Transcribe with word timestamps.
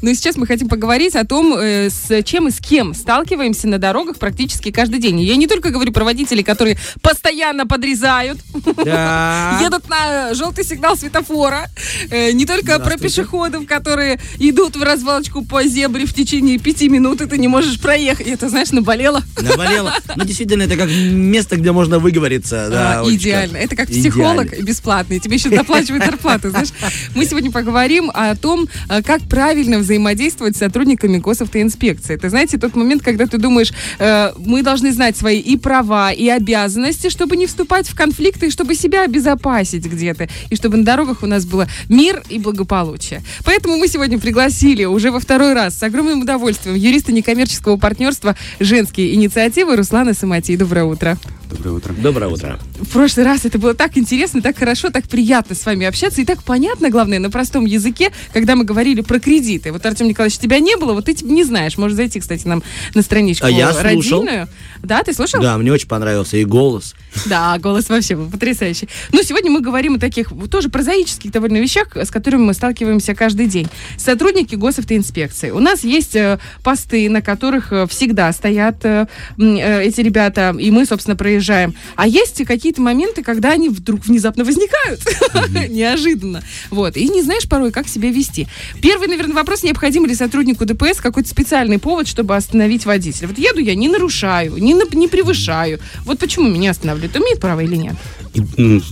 Ну 0.00 0.10
и 0.10 0.14
сейчас 0.14 0.36
мы 0.36 0.46
хотим 0.46 0.68
поговорить 0.68 1.16
о 1.16 1.24
том, 1.24 1.54
э, 1.58 1.90
с 1.90 2.22
чем 2.22 2.46
и 2.46 2.52
с 2.52 2.60
кем 2.60 2.94
сталкиваемся 2.94 3.66
на 3.66 3.78
дорогах 3.78 4.16
практически 4.16 4.70
каждый 4.70 5.00
день. 5.00 5.18
Я 5.20 5.34
не 5.34 5.48
только 5.48 5.70
говорю 5.70 5.90
про 5.90 6.04
водителей, 6.04 6.44
которые 6.44 6.78
постоянно 7.02 7.66
подрезают, 7.66 8.38
Да. 8.84 9.58
едут 9.64 9.88
на 9.88 10.34
желтый 10.34 10.62
сигнал 10.64 10.96
светофора, 10.96 11.68
э, 12.10 12.30
не 12.30 12.46
только 12.46 12.78
про 12.78 12.96
пешеходов, 12.96 13.66
которые 13.66 14.20
идут 14.38 14.76
в 14.76 14.82
развалочку 14.84 15.44
по 15.44 15.64
зебре 15.64 16.06
в 16.06 16.14
течение 16.14 16.58
пяти 16.60 16.88
минут, 16.88 17.20
и 17.20 17.26
ты 17.26 17.36
не 17.36 17.48
можешь 17.48 17.80
проехать. 17.80 18.28
Это, 18.28 18.48
знаешь, 18.48 18.70
наболело. 18.70 19.24
Наболело. 19.42 19.92
Ну, 20.14 20.22
действительно, 20.24 20.62
это 20.62 20.76
как 20.76 20.88
место, 20.90 21.56
где 21.56 21.72
можно 21.72 21.98
выговориться. 21.98 22.68
Да, 22.70 23.00
А, 23.00 23.10
идеально. 23.10 23.56
Это 23.56 23.74
как 23.74 23.90
Идеально. 23.90 24.44
психолог 24.44 24.62
бесплатный. 24.62 25.18
Тебе 25.18 25.38
еще 25.38 25.48
доплачивают 25.48 26.04
зарплату, 26.08 26.50
знаешь. 26.50 26.68
Мы 27.16 27.24
сегодня 27.24 27.50
поговорим 27.50 28.12
о 28.14 28.36
том, 28.36 28.68
э, 28.88 29.02
как 29.02 29.22
правильно 29.22 29.78
взаимодействовать 29.88 30.54
с 30.54 30.58
сотрудниками 30.58 31.16
госавтоинспекции. 31.16 32.14
Это, 32.14 32.28
знаете, 32.28 32.58
тот 32.58 32.76
момент, 32.76 33.02
когда 33.02 33.26
ты 33.26 33.38
думаешь, 33.38 33.72
э, 33.98 34.32
мы 34.36 34.62
должны 34.62 34.92
знать 34.92 35.16
свои 35.16 35.40
и 35.40 35.56
права, 35.56 36.12
и 36.12 36.28
обязанности, 36.28 37.08
чтобы 37.08 37.36
не 37.36 37.46
вступать 37.46 37.88
в 37.88 37.94
конфликты, 37.94 38.48
и 38.48 38.50
чтобы 38.50 38.74
себя 38.74 39.04
обезопасить 39.04 39.86
где-то, 39.86 40.28
и 40.50 40.56
чтобы 40.56 40.76
на 40.76 40.84
дорогах 40.84 41.22
у 41.22 41.26
нас 41.26 41.46
было 41.46 41.66
мир 41.88 42.22
и 42.28 42.38
благополучие. 42.38 43.22
Поэтому 43.44 43.78
мы 43.78 43.88
сегодня 43.88 44.18
пригласили 44.18 44.84
уже 44.84 45.10
во 45.10 45.20
второй 45.20 45.54
раз 45.54 45.78
с 45.78 45.82
огромным 45.82 46.20
удовольствием 46.20 46.76
юриста 46.76 47.12
некоммерческого 47.12 47.78
партнерства 47.78 48.36
«Женские 48.60 49.14
инициативы» 49.14 49.76
Руслана 49.76 50.12
Самати. 50.12 50.56
Доброе 50.56 50.84
утро. 50.84 51.16
Доброе 51.50 51.70
утро. 51.72 51.94
Доброе 51.94 52.28
утро. 52.28 52.58
В 52.78 52.88
прошлый 52.90 53.24
раз 53.24 53.44
это 53.44 53.58
было 53.58 53.72
так 53.74 53.96
интересно, 53.96 54.42
так 54.42 54.58
хорошо, 54.58 54.90
так 54.90 55.08
приятно 55.08 55.54
с 55.54 55.64
вами 55.64 55.86
общаться 55.86 56.20
и 56.20 56.24
так 56.24 56.42
понятно, 56.42 56.90
главное, 56.90 57.18
на 57.18 57.30
простом 57.30 57.64
языке, 57.64 58.12
когда 58.32 58.54
мы 58.54 58.64
говорили 58.64 59.00
про 59.00 59.18
кредиты. 59.18 59.72
Вот, 59.72 59.84
Артем 59.86 60.08
Николаевич, 60.08 60.38
тебя 60.38 60.58
не 60.58 60.76
было, 60.76 60.92
вот 60.92 61.06
ты 61.06 61.16
не 61.24 61.44
знаешь. 61.44 61.78
Можешь 61.78 61.96
зайти, 61.96 62.20
кстати, 62.20 62.46
нам 62.46 62.62
на 62.94 63.02
страничку 63.02 63.46
А 63.46 63.50
я 63.50 63.72
слушал. 63.72 64.20
родильную. 64.20 64.48
Да, 64.82 65.02
ты 65.02 65.14
слушал? 65.14 65.40
Да, 65.40 65.56
мне 65.56 65.72
очень 65.72 65.88
понравился 65.88 66.36
и 66.36 66.44
голос. 66.44 66.94
Да, 67.26 67.58
голос 67.58 67.88
вообще 67.88 68.16
был 68.16 68.30
потрясающий. 68.30 68.88
Ну, 69.12 69.22
сегодня 69.22 69.50
мы 69.50 69.60
говорим 69.60 69.96
о 69.96 69.98
таких 69.98 70.32
тоже 70.50 70.68
прозаических 70.68 71.30
довольно 71.30 71.58
вещах, 71.58 71.96
с 71.96 72.10
которыми 72.10 72.42
мы 72.42 72.54
сталкиваемся 72.54 73.14
каждый 73.14 73.46
день. 73.46 73.68
Сотрудники 73.96 74.54
госавтоинспекции. 74.54 75.50
У 75.50 75.58
нас 75.58 75.84
есть 75.84 76.16
э, 76.16 76.38
посты, 76.62 77.08
на 77.10 77.22
которых 77.22 77.72
э, 77.72 77.86
всегда 77.86 78.32
стоят 78.32 78.84
э, 78.84 79.06
эти 79.38 80.00
ребята, 80.00 80.54
и 80.58 80.70
мы, 80.70 80.86
собственно, 80.86 81.16
проезжаем. 81.16 81.74
А 81.96 82.06
есть 82.06 82.44
какие-то 82.44 82.80
моменты, 82.80 83.22
когда 83.22 83.52
они 83.52 83.68
вдруг 83.68 84.06
внезапно 84.06 84.44
возникают. 84.44 85.00
Неожиданно. 85.68 86.42
Вот. 86.70 86.96
И 86.96 87.08
не 87.08 87.22
знаешь 87.22 87.48
порой, 87.48 87.72
как 87.72 87.88
себя 87.88 88.10
вести. 88.10 88.46
Первый, 88.80 89.08
наверное, 89.08 89.34
вопрос, 89.34 89.62
необходим 89.62 90.06
ли 90.06 90.14
сотруднику 90.14 90.64
ДПС 90.64 91.00
какой-то 91.00 91.28
специальный 91.28 91.78
повод, 91.78 92.08
чтобы 92.08 92.36
остановить 92.36 92.86
водителя. 92.86 93.28
Вот 93.28 93.38
еду 93.38 93.60
я, 93.60 93.74
не 93.74 93.88
нарушаю, 93.88 94.56
не, 94.56 94.74
не 94.96 95.08
превышаю. 95.08 95.78
Вот 96.04 96.18
почему 96.18 96.48
меня 96.48 96.70
останавливают? 96.70 96.97
Имеет 97.06 97.40
право 97.40 97.60
или 97.60 97.76
нет? 97.76 97.96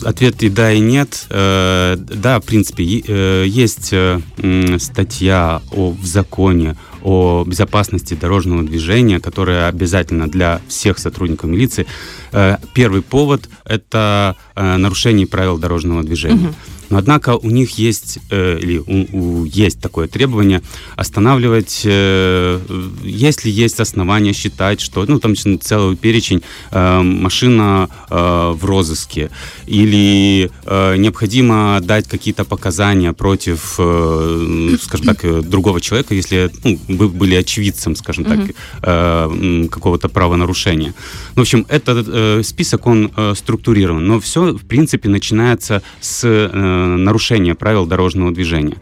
Ответ 0.05 0.43
и 0.43 0.49
да, 0.49 0.73
и 0.73 0.81
нет. 0.81 1.27
Э, 1.31 1.97
Да, 1.97 2.41
в 2.41 2.45
принципе, 2.45 2.85
э, 2.85 3.45
есть 3.47 3.91
э, 3.93 4.21
статья 4.79 5.63
о, 5.71 5.91
в 5.91 6.05
законе 6.05 6.77
о 7.03 7.45
безопасности 7.47 8.15
дорожного 8.15 8.63
движения, 8.65 9.21
которая 9.21 9.69
обязательна 9.69 10.29
для 10.29 10.61
всех 10.67 10.99
сотрудников 10.99 11.49
милиции. 11.51 11.87
Первый 12.75 13.01
повод– 13.03 13.49
это 13.65 14.35
нарушение 14.57 15.27
правил 15.29 15.57
дорожного 15.57 16.03
движения. 16.03 16.53
Но 16.91 16.99
однако 16.99 17.37
у 17.37 17.51
них 17.51 17.79
есть, 17.79 18.19
э, 18.31 18.59
или 18.63 18.79
у- 18.79 19.07
у- 19.13 19.45
есть 19.45 19.81
такое 19.81 20.07
требование 20.09 20.63
останавливать, 20.97 21.83
э, 21.85 22.61
если 23.03 23.51
есть 23.51 23.81
основания 23.81 24.33
считать, 24.33 24.81
что, 24.81 25.05
ну, 25.09 25.19
там 25.19 25.35
целый 25.37 25.97
перечень, 25.97 26.43
э, 26.71 27.03
машина 27.03 27.89
э, 28.11 28.53
в 28.61 28.65
розыске, 28.65 29.31
или 29.67 30.51
э, 30.65 30.97
необходимо 30.97 31.81
дать 31.83 32.09
какие-то 32.09 32.45
показания 32.45 33.13
против, 33.13 33.75
э, 33.79 34.77
скажем 34.81 35.07
так, 35.07 35.25
э, 35.25 35.43
другого 35.43 35.81
человека, 35.81 36.15
если 36.15 36.51
ну, 36.65 36.79
вы 36.89 37.09
были 37.09 37.35
очевидцем, 37.35 37.97
скажем 37.97 38.25
так, 38.25 38.39
э, 38.83 39.67
какого-то 39.71 40.09
правонарушения. 40.09 40.95
Ну, 41.35 41.43
в 41.43 41.45
общем, 41.45 41.67
этот 41.69 42.07
э, 42.09 42.43
список, 42.45 42.87
он 42.87 43.11
э, 43.17 43.35
структурирован, 43.37 44.07
но 44.07 44.21
все, 44.21 44.53
в 44.53 44.65
принципе, 44.67 45.09
начинается 45.09 45.83
с 46.01 46.21
э, 46.25 46.76
нарушения 46.97 47.55
правил 47.55 47.87
дорожного 47.87 48.33
движения. 48.33 48.77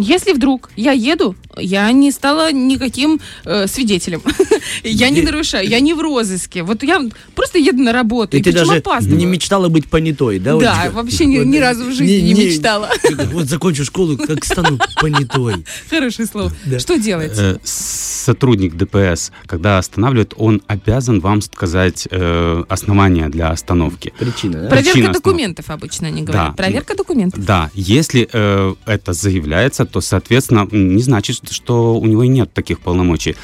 Если 0.00 0.32
вдруг 0.32 0.70
я 0.76 0.92
еду, 0.92 1.34
я 1.56 1.90
не 1.92 2.10
стала 2.10 2.52
никаким 2.52 3.20
э, 3.44 3.66
свидетелем. 3.66 4.22
я 4.84 5.10
не 5.10 5.22
нарушаю, 5.22 5.68
я 5.68 5.80
не 5.80 5.94
в 5.94 6.00
розыске. 6.00 6.62
Вот 6.62 6.82
я 6.82 7.00
просто 7.34 7.58
еду 7.58 7.82
на 7.82 7.92
работу. 7.92 8.36
И 8.36 8.40
ты 8.40 8.52
причем 8.52 8.66
даже 8.66 8.78
опаздываю. 8.78 9.18
не 9.18 9.26
мечтала 9.26 9.68
быть 9.68 9.88
понятой, 9.88 10.38
да, 10.38 10.56
Да, 10.56 10.82
Олечка? 10.82 10.96
вообще 10.96 11.26
ни, 11.26 11.38
Вот, 11.38 11.46
ни 11.46 11.58
разу 11.58 11.84
в 11.84 11.92
жизни 11.92 12.32
не, 12.32 12.46
мечтала. 12.46 12.90
Вот 13.32 13.46
закончу 13.46 13.84
школу, 13.84 14.16
как 14.16 14.44
стану 14.44 14.78
понятой. 15.00 15.64
Хорошее 15.90 16.26
слово. 16.26 16.52
Да. 16.64 16.78
Что 16.78 16.96
делать? 16.96 17.32
э, 17.36 17.58
сотрудник 17.64 18.74
ДПС, 18.76 19.32
когда 19.46 19.78
останавливает, 19.78 20.34
он 20.36 20.62
обязан 20.66 21.20
вам 21.20 21.42
сказать 21.42 22.08
э, 22.10 22.64
основания 22.68 23.28
для 23.28 23.50
остановки. 23.50 24.12
Причина, 24.18 24.62
да? 24.62 24.68
Проверка 24.68 24.92
причина 24.92 25.12
документов 25.12 25.70
обычно 25.70 26.08
они 26.08 26.22
говорят. 26.22 26.48
Да. 26.48 26.52
Проверка 26.52 26.96
документов. 26.96 27.44
Да, 27.44 27.70
если 27.74 28.28
э, 28.32 28.74
это 28.86 29.12
заявляется, 29.12 29.84
то, 29.90 30.00
соответственно, 30.00 30.66
не 30.72 31.02
значит, 31.02 31.40
что 31.50 31.98
у 31.98 32.06
него 32.06 32.24
нет 32.24 32.52
таких 32.52 32.80
полномочий. 32.80 33.36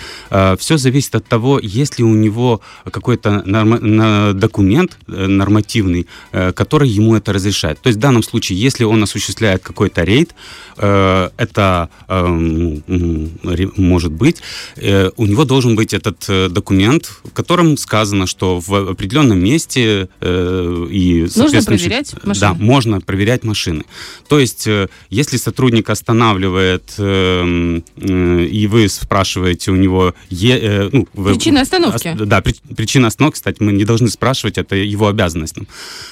все 0.58 0.76
зависит 0.78 1.14
от 1.14 1.26
того, 1.26 1.58
есть 1.62 1.98
ли 1.98 2.04
у 2.04 2.14
него 2.14 2.60
какой-то 2.90 3.42
на- 3.44 4.32
документ 4.32 4.98
э, 5.08 5.26
нормативный, 5.26 6.06
э, 6.32 6.52
который 6.52 6.88
ему 6.88 7.14
это 7.16 7.32
разрешает. 7.32 7.80
То 7.80 7.88
есть 7.88 7.98
в 7.98 8.00
данном 8.00 8.22
случае, 8.22 8.58
если 8.60 8.84
он 8.84 9.02
осуществляет 9.02 9.62
какой-то 9.62 10.04
рейд, 10.04 10.34
э, 10.78 11.30
это 11.36 11.88
э, 12.08 12.24
м, 12.24 12.82
м, 12.86 13.30
ре- 13.44 13.70
может 13.76 14.12
быть, 14.12 14.36
у 15.16 15.26
него 15.26 15.44
должен 15.44 15.76
быть 15.76 15.94
этот 15.94 16.52
документ, 16.52 17.06
в 17.24 17.30
котором 17.32 17.76
сказано, 17.76 18.26
что 18.26 18.60
в 18.60 18.90
определенном 18.90 19.38
месте 19.38 20.08
и 20.22 21.26
соответствующий- 21.28 21.64
проверять 21.88 22.14
Да, 22.22 22.28
машины? 22.28 22.54
можно 22.64 23.00
проверять 23.00 23.44
машины. 23.44 23.84
То 24.28 24.38
есть, 24.38 24.68
если 25.10 25.36
сотрудник 25.36 25.90
останавливает, 26.30 26.94
э, 26.98 27.80
э, 27.96 28.44
и 28.44 28.66
вы 28.66 28.88
спрашиваете 28.88 29.70
у 29.70 29.76
него... 29.76 30.14
е- 30.30 30.58
э, 30.60 30.88
ну, 30.92 31.06
вы- 31.14 31.32
Причина 31.34 31.60
остановки. 31.60 32.08
Ос- 32.08 32.20
Да, 32.28 32.40
при- 32.40 32.74
причина 32.74 33.06
остановки, 33.08 33.34
кстати, 33.36 33.62
мы 33.62 33.72
не 33.72 33.84
должны 33.84 34.08
спрашивать, 34.08 34.58
это 34.58 34.76
его 34.76 35.06
обязанность. 35.08 35.56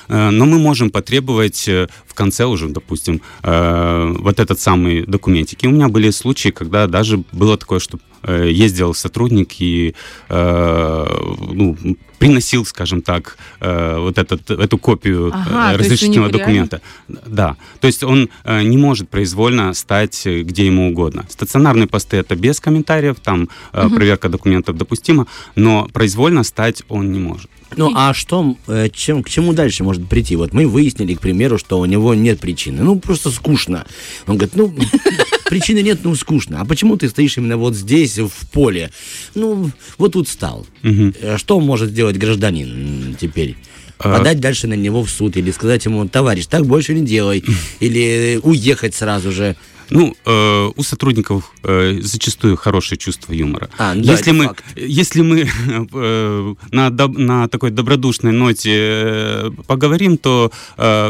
Э, 0.09 0.31
Но 0.31 0.47
мы 0.47 0.59
можем 0.59 0.91
потребовать 0.91 1.69
э, 1.69 1.87
в 2.07 2.15
конце 2.15 2.45
уже, 2.45 2.69
допустим, 2.69 3.21
э, 3.43 4.15
вот 4.21 4.39
этот 4.41 4.61
самый 4.61 5.03
документик. 5.07 5.65
И 5.65 5.69
у 5.69 5.71
меня 5.71 5.89
были 5.89 6.11
случаи, 6.11 6.51
когда 6.51 6.87
даже 6.87 7.17
было 7.33 7.57
такое, 7.57 7.79
что 7.81 7.99
э, 8.23 8.51
ездил 8.65 8.95
сотрудник 8.95 9.61
и 9.61 9.95
э, 10.29 11.07
ну, 11.53 11.77
приносил, 12.19 12.65
скажем 12.65 13.03
так, 13.03 13.37
э, 13.61 13.99
вот 13.99 14.19
этот, 14.19 14.51
эту 14.51 14.79
копию 14.79 15.31
Ага, 15.33 15.73
э, 15.73 15.75
у 15.75 15.79
разрешительного 15.79 16.31
документа. 16.31 16.81
Да, 17.09 17.57
то 17.81 17.87
есть 17.87 18.03
он 18.03 18.29
э, 18.45 18.63
не 18.63 18.77
может 18.77 19.09
произвольно 19.09 19.75
стать 19.75 20.27
э, 20.27 20.43
где 20.43 20.67
ему 20.67 20.89
угодно. 20.89 21.25
Стационарные 21.29 21.87
посты 21.87 22.17
это 22.17 22.37
без 22.37 22.61
комментариев, 22.61 23.17
там 23.21 23.49
э, 23.73 23.89
проверка 23.89 24.29
документов 24.29 24.77
допустима, 24.77 25.27
но 25.57 25.89
произвольно 25.93 26.45
стать 26.45 26.83
он 26.89 27.13
не 27.13 27.19
может. 27.19 27.51
Ну, 27.77 27.93
а 27.95 28.15
что, 28.15 28.57
э, 28.69 28.89
чем, 28.93 29.23
к 29.23 29.29
чему 29.31 29.53
дальше 29.53 29.85
может 29.85 30.09
прийти? 30.09 30.37
Вот 30.37 30.53
мы 30.53 30.67
выяснили, 30.67 31.15
к 31.15 31.21
примеру, 31.21 31.59
что 31.59 31.79
у 31.81 31.85
него 31.85 32.15
нет 32.15 32.41
причины. 32.41 32.83
Ну, 32.83 32.99
просто 32.99 33.31
скучно. 33.31 33.87
Он 34.27 34.37
говорит, 34.37 34.57
ну, 34.57 34.75
причины 35.49 35.81
нет, 35.83 36.01
ну, 36.05 36.15
скучно. 36.15 36.61
А 36.61 36.65
почему 36.65 36.97
ты 36.97 37.09
стоишь 37.09 37.37
именно 37.39 37.57
вот 37.57 37.75
здесь, 37.75 38.19
в 38.19 38.31
поле? 38.53 38.91
Ну, 39.35 39.71
вот 39.99 40.13
тут 40.13 40.29
стал. 40.29 40.67
Э, 40.83 41.37
Что 41.39 41.61
может 41.61 41.91
сделать 41.91 42.17
гражданин 42.17 43.17
теперь? 43.21 43.57
А- 43.99 44.19
Подать 44.19 44.41
дальше 44.41 44.67
на 44.67 44.75
него 44.75 45.03
в 45.05 45.11
суд 45.11 45.37
или 45.37 45.51
сказать 45.53 45.85
ему, 45.85 46.07
товарищ, 46.09 46.47
так 46.47 46.67
больше 46.67 46.95
не 46.95 47.03
делай. 47.07 47.45
Или 47.81 48.41
уехать 48.43 48.95
сразу 48.95 49.31
же. 49.33 49.57
Ну, 49.91 50.15
э, 50.25 50.71
у 50.75 50.83
сотрудников 50.83 51.53
э, 51.63 51.99
зачастую 52.01 52.57
хорошее 52.57 52.99
чувство 52.99 53.33
юмора. 53.33 53.69
А, 53.79 53.95
ну 53.95 54.05
да, 54.05 54.13
если 54.13 54.33
это 54.33 54.35
мы, 54.35 54.45
факт. 54.47 54.65
если 54.77 55.23
мы 55.23 55.41
э, 55.93 56.55
на, 56.71 56.89
доб- 56.89 57.19
на 57.19 57.49
такой 57.49 57.71
добродушной 57.71 58.33
ноте 58.33 58.73
э, 58.75 59.51
поговорим, 59.67 60.17
то 60.17 60.51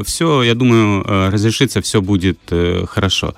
все, 0.05 0.43
я 0.43 0.55
думаю, 0.55 1.05
э, 1.07 1.29
разрешится, 1.31 1.81
все 1.81 2.01
будет 2.01 2.39
э, 2.51 2.85
хорошо. 2.89 3.35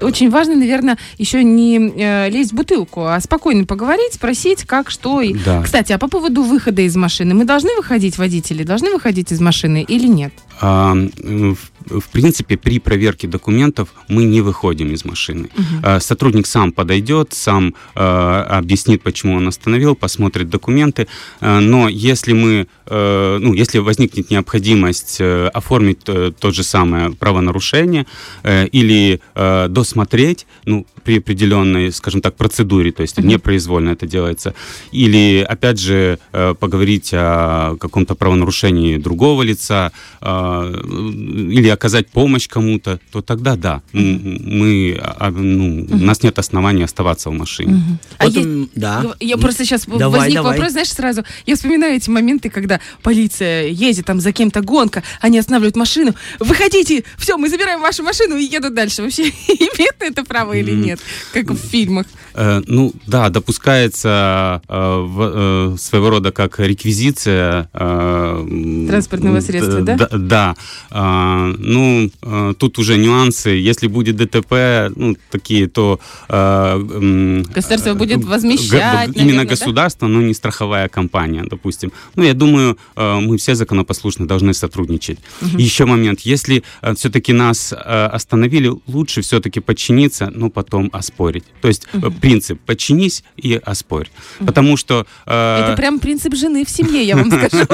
Очень 0.00 0.30
важно, 0.30 0.54
наверное, 0.54 0.98
еще 1.16 1.42
не 1.42 1.92
э, 1.96 2.30
лезть 2.30 2.52
в 2.52 2.54
бутылку, 2.54 3.06
а 3.06 3.18
спокойно 3.20 3.64
поговорить, 3.64 4.14
спросить, 4.14 4.64
как, 4.64 4.90
что. 4.90 5.20
И... 5.20 5.34
Да. 5.34 5.62
Кстати, 5.62 5.92
а 5.92 5.98
по 5.98 6.08
поводу 6.08 6.42
выхода 6.42 6.82
из 6.82 6.94
машины. 6.94 7.34
Мы 7.34 7.44
должны 7.44 7.74
выходить, 7.76 8.18
водители, 8.18 8.62
должны 8.62 8.92
выходить 8.92 9.32
из 9.32 9.40
машины 9.40 9.82
или 9.82 10.06
нет? 10.06 10.32
А, 10.60 10.94
в, 10.94 12.08
принципе, 12.12 12.56
при 12.56 12.78
проверке 12.78 13.28
документов 13.28 13.88
мы 14.08 14.24
не 14.24 14.40
выходим 14.40 14.92
из 14.92 15.04
машины. 15.04 15.48
Угу. 15.56 16.00
Сотрудник 16.00 16.46
сам 16.46 16.72
подойдет, 16.72 17.32
сам 17.32 17.74
э, 17.94 18.00
объяснит, 18.00 19.02
почему 19.02 19.36
он 19.36 19.48
остановил, 19.48 19.94
посмотрит 19.94 20.50
документы. 20.50 21.06
Но 21.40 21.88
если 21.88 22.32
мы, 22.32 22.66
э, 22.86 23.38
ну, 23.40 23.54
если 23.54 23.78
возникнет 23.78 24.30
необходимость 24.30 25.16
э, 25.20 25.48
оформить 25.48 26.00
э, 26.06 26.32
то 26.38 26.50
же 26.50 26.62
самое 26.62 27.10
правонарушение 27.10 28.06
э, 28.42 28.66
или 28.66 29.20
э, 29.34 29.66
досмотреть, 29.68 30.46
ну, 30.64 30.86
при 31.04 31.18
определенной, 31.18 31.90
скажем 31.92 32.20
так, 32.20 32.36
процедуре, 32.36 32.92
то 32.92 33.02
есть 33.02 33.18
угу. 33.18 33.26
непроизвольно 33.26 33.90
это 33.90 34.06
делается, 34.06 34.54
или, 34.92 35.46
опять 35.48 35.78
же, 35.78 36.18
э, 36.32 36.54
поговорить 36.58 37.10
о 37.14 37.76
каком-то 37.76 38.14
правонарушении 38.14 38.98
другого 38.98 39.42
лица, 39.42 39.92
э, 40.20 40.47
или 40.74 41.68
оказать 41.68 42.08
помощь 42.08 42.48
кому-то, 42.48 42.98
то 43.10 43.22
тогда 43.22 43.56
да, 43.56 43.82
мы, 43.92 44.98
а, 45.00 45.30
ну, 45.30 45.82
угу. 45.82 45.94
у 45.94 46.04
нас 46.04 46.22
нет 46.22 46.38
оснований 46.38 46.82
оставаться 46.84 47.30
в 47.30 47.32
машине. 47.32 47.98
А 48.18 48.24
Потом, 48.24 48.62
я, 48.62 48.68
да. 48.74 49.04
я 49.20 49.36
просто 49.36 49.64
сейчас 49.64 49.86
давай, 49.86 50.20
возник 50.20 50.34
давай. 50.34 50.52
вопрос, 50.52 50.72
знаешь, 50.72 50.92
сразу, 50.92 51.24
я 51.46 51.56
вспоминаю 51.56 51.96
эти 51.96 52.10
моменты, 52.10 52.50
когда 52.50 52.80
полиция 53.02 53.68
едет 53.68 54.06
там 54.06 54.20
за 54.20 54.32
кем-то 54.32 54.60
гонка, 54.60 55.02
они 55.20 55.38
останавливают 55.38 55.76
машину, 55.76 56.14
выходите, 56.38 57.04
все, 57.16 57.36
мы 57.36 57.48
забираем 57.48 57.80
вашу 57.80 58.02
машину 58.02 58.36
и 58.36 58.44
едут 58.44 58.74
дальше. 58.74 59.02
Вообще 59.02 59.22
имеет 59.48 59.96
это 60.00 60.24
право 60.24 60.52
или 60.52 60.72
нет, 60.72 61.00
как 61.32 61.50
в 61.50 61.56
фильмах? 61.56 62.06
Э, 62.34 62.62
ну 62.66 62.92
да, 63.06 63.30
допускается 63.30 64.62
э, 64.68 64.72
э, 64.72 65.76
своего 65.78 66.10
рода 66.10 66.30
как 66.30 66.60
реквизиция. 66.60 67.68
Э, 67.72 68.86
Транспортного 68.88 69.40
средства, 69.40 69.80
да? 69.80 69.96
Да. 69.96 70.08
Да. 70.38 70.54
Э, 70.90 71.54
ну, 71.58 72.10
э, 72.22 72.54
тут 72.58 72.78
уже 72.78 72.96
нюансы. 72.96 73.50
Если 73.70 73.88
будет 73.88 74.16
ДТП, 74.16 74.52
ну, 74.96 75.16
такие, 75.30 75.68
то... 75.68 75.98
Э, 76.28 77.42
Государство 77.54 77.94
будет 77.94 78.24
возмещать, 78.24 79.08
Именно 79.08 79.24
наверное, 79.24 79.44
государство, 79.46 80.08
да? 80.08 80.14
но 80.14 80.22
не 80.22 80.34
страховая 80.34 80.88
компания, 80.88 81.44
допустим. 81.50 81.92
Ну, 82.16 82.24
я 82.24 82.34
думаю, 82.34 82.76
э, 82.96 83.20
мы 83.20 83.36
все 83.36 83.54
законопослушны 83.54 84.26
должны 84.26 84.54
сотрудничать. 84.54 85.18
Угу. 85.42 85.58
Еще 85.58 85.84
момент. 85.84 86.20
Если 86.20 86.62
э, 86.82 86.94
все-таки 86.94 87.32
нас 87.32 87.74
остановили, 88.14 88.72
лучше 88.86 89.20
все-таки 89.20 89.60
подчиниться, 89.60 90.30
но 90.34 90.50
потом 90.50 90.88
оспорить. 90.92 91.44
То 91.60 91.68
есть 91.68 91.86
угу 91.94 92.12
принцип 92.20 92.60
«подчинись 92.66 93.24
и 93.36 93.54
оспорь». 93.54 94.08
Потому 94.38 94.76
что... 94.76 95.06
Это 95.24 95.74
прям 95.76 95.98
принцип 95.98 96.34
жены 96.34 96.64
в 96.64 96.70
семье, 96.70 97.02
я 97.02 97.16
вам 97.16 97.30
скажу. 97.48 97.66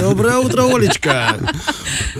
Доброе 0.00 0.38
утро, 0.38 0.62
Олечка. 0.74 1.36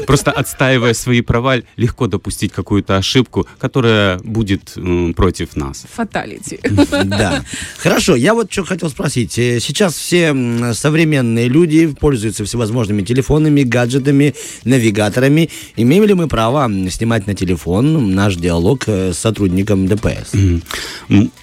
Просто 0.06 0.30
отстаивая 0.30 0.94
свои 0.94 1.20
права, 1.20 1.56
легко 1.76 2.06
допустить 2.06 2.52
какую-то 2.52 2.96
ошибку, 2.96 3.46
которая 3.58 4.18
будет 4.18 4.76
против 5.16 5.56
нас. 5.56 5.86
Фаталити. 5.94 6.60
Да. 7.04 7.44
Хорошо, 7.78 8.16
я 8.16 8.34
вот 8.34 8.52
что 8.52 8.64
хотел 8.64 8.90
спросить. 8.90 9.38
Э, 9.38 9.60
сейчас 9.60 9.94
все 9.94 10.34
современные 10.74 11.48
люди 11.48 11.86
пользуются 11.86 12.44
всевозможными 12.44 13.02
телефонами, 13.02 13.62
гаджетами, 13.62 14.34
навигаторами. 14.64 15.50
Имеем 15.76 16.04
ли 16.04 16.14
мы 16.14 16.28
право 16.28 16.70
снимать 16.90 17.26
на 17.26 17.34
телефон 17.34 18.14
наш 18.14 18.36
диалог 18.36 18.84
э, 18.86 19.12
с 19.12 19.18
сотрудником 19.18 19.86
ДПС? 19.86 20.32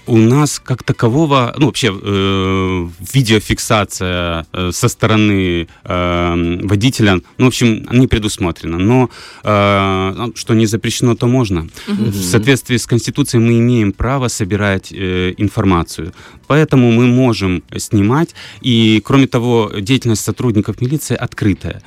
У 0.06 0.18
нас 0.18 0.60
как 0.60 0.84
такового, 0.84 1.54
ну 1.58 1.68
вообще 1.68 1.92
э, 1.94 2.88
видеофиксация 3.14 4.46
со 4.72 4.88
стороны 4.88 5.68
э, 5.84 6.60
водителя, 6.64 7.22
ну, 7.38 7.46
в 7.46 7.48
общем, 7.48 7.86
не 7.92 8.08
предусмотрено. 8.08 8.78
Но 8.80 9.10
э, 9.44 10.14
ну, 10.18 10.36
что 10.36 10.54
не 10.54 10.66
запрещено, 10.66 11.16
то 11.16 11.28
можно. 11.28 11.68
Угу. 11.88 12.04
В 12.06 12.16
соответствии 12.16 12.78
с 12.78 12.88
Конституцией 12.88 13.44
мы 13.44 13.60
имеем 13.60 13.92
право 13.92 14.28
собирать 14.28 14.92
э, 14.92 15.34
информацию. 15.38 16.14
Поэтому 16.48 16.92
мы 16.92 17.08
можем 17.08 17.64
снимать. 17.78 18.34
И, 18.62 19.02
кроме 19.06 19.28
того, 19.28 19.72
деятельность 19.80 20.24
сотрудников 20.24 20.82
милиции 20.82 21.16
открытая. 21.16 21.82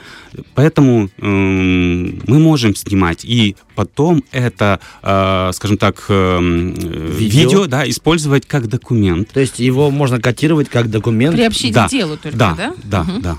Поэтому 0.54 1.08
э, 1.18 1.26
мы 1.26 2.38
можем 2.38 2.74
снимать. 2.76 3.24
И 3.24 3.56
потом 3.74 4.24
это, 4.32 4.80
э, 5.02 5.50
скажем 5.54 5.78
так, 5.78 6.04
э, 6.08 6.38
видео? 6.40 7.40
видео 7.40 7.66
да, 7.66 7.88
использовать 7.88 8.46
как 8.46 8.68
документ. 8.68 9.30
То 9.30 9.40
есть 9.40 9.58
его 9.58 9.90
можно 9.90 10.20
котировать 10.20 10.68
как 10.68 10.90
документ? 10.90 11.36
Приобщить 11.36 11.72
да. 11.72 11.86
к 11.86 11.90
делу 11.90 12.16
только 12.16 12.36
да, 12.36 12.54
да? 12.56 12.74
Да, 12.84 13.00
угу. 13.02 13.20
да. 13.20 13.38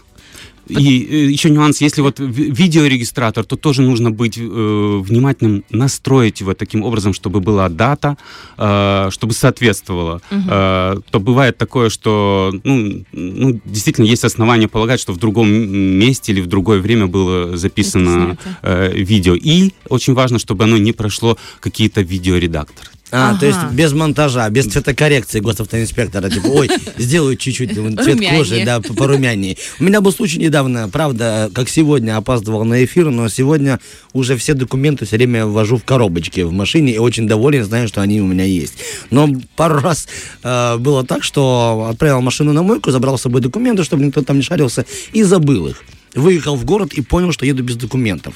И 0.68 1.08
э, 1.10 1.32
еще 1.32 1.50
нюанс, 1.50 1.82
если 1.82 2.02
вот 2.02 2.20
видеорегистратор, 2.20 3.44
то 3.44 3.56
тоже 3.56 3.82
нужно 3.82 4.12
быть 4.12 4.38
э, 4.38 4.42
внимательным, 4.42 5.64
настроить 5.70 6.42
его 6.42 6.54
таким 6.54 6.84
образом, 6.84 7.14
чтобы 7.14 7.40
была 7.40 7.70
дата, 7.70 8.18
э, 8.58 9.10
чтобы 9.12 9.34
соответствовала. 9.34 10.22
Угу. 10.32 10.42
Э, 10.48 10.96
то 11.10 11.20
бывает 11.20 11.58
такое, 11.58 11.90
что 11.90 12.54
ну, 12.64 13.04
ну, 13.12 13.60
действительно 13.66 14.06
есть 14.06 14.24
основания 14.24 14.68
полагать, 14.68 15.00
что 15.00 15.14
в 15.14 15.18
другом 15.18 15.50
месте 15.50 16.32
или 16.32 16.42
в 16.42 16.48
другое 16.48 16.80
время 16.80 17.08
было 17.08 17.58
записано 17.58 18.38
э, 18.62 18.92
видео. 18.94 19.36
И 19.36 19.72
очень 19.90 20.14
важно, 20.14 20.40
чтобы 20.40 20.64
оно 20.64 20.78
не 20.78 20.94
прошло 20.94 21.38
какие-то 21.60 22.02
видеоредакторы. 22.02 22.90
А, 23.14 23.30
ага. 23.30 23.40
то 23.42 23.46
есть 23.46 23.60
без 23.74 23.94
монтажа, 23.94 24.50
без 24.50 24.66
цветокоррекции 24.66 25.40
госавтоинспектора. 25.40 26.32
Типа, 26.32 26.48
ой, 26.48 26.70
сделаю 26.98 27.38
чуть-чуть 27.38 27.74
цвет 27.74 28.20
кожи, 28.28 28.66
да, 28.66 28.82
порумянее. 28.82 29.56
У 29.80 29.84
меня 29.84 30.02
был 30.02 30.12
случай 30.12 30.40
недавно, 30.40 30.90
правда, 30.90 31.52
как 31.54 31.70
сегодня, 31.70 32.18
опаздывал 32.18 32.66
на 32.66 32.84
эфир, 32.84 33.12
но 33.12 33.30
сегодня 33.30 33.80
уже 34.14 34.36
все 34.36 34.56
документы 34.56 35.06
все 35.06 35.18
время 35.18 35.46
ввожу 35.46 35.78
в 35.78 35.84
коробочке 35.84 36.44
в 36.44 36.52
машине 36.52 36.96
и 36.96 36.98
очень 36.98 37.28
доволен, 37.28 37.64
знаю, 37.64 37.88
что 37.88 38.02
они 38.02 38.20
у 38.20 38.26
меня 38.26 38.46
есть. 38.46 38.80
Но 39.12 39.30
пару 39.56 39.80
раз 39.80 40.08
э, 40.42 40.78
было 40.78 41.06
так, 41.06 41.24
что 41.24 41.90
отправил 41.92 42.22
машину 42.22 42.52
на 42.52 42.64
мойку, 42.64 42.90
забрал 42.90 43.20
с 43.20 43.22
собой 43.22 43.42
документы, 43.42 43.84
чтобы 43.84 44.04
никто 44.06 44.24
там 44.24 44.38
не 44.38 44.44
шарился, 44.44 44.88
и 45.12 45.22
забыл 45.22 45.68
их. 45.68 45.84
Выехал 46.16 46.56
в 46.56 46.66
город 46.66 46.94
и 46.94 47.02
понял, 47.02 47.32
что 47.32 47.46
еду 47.46 47.62
без 47.62 47.76
документов 47.76 48.34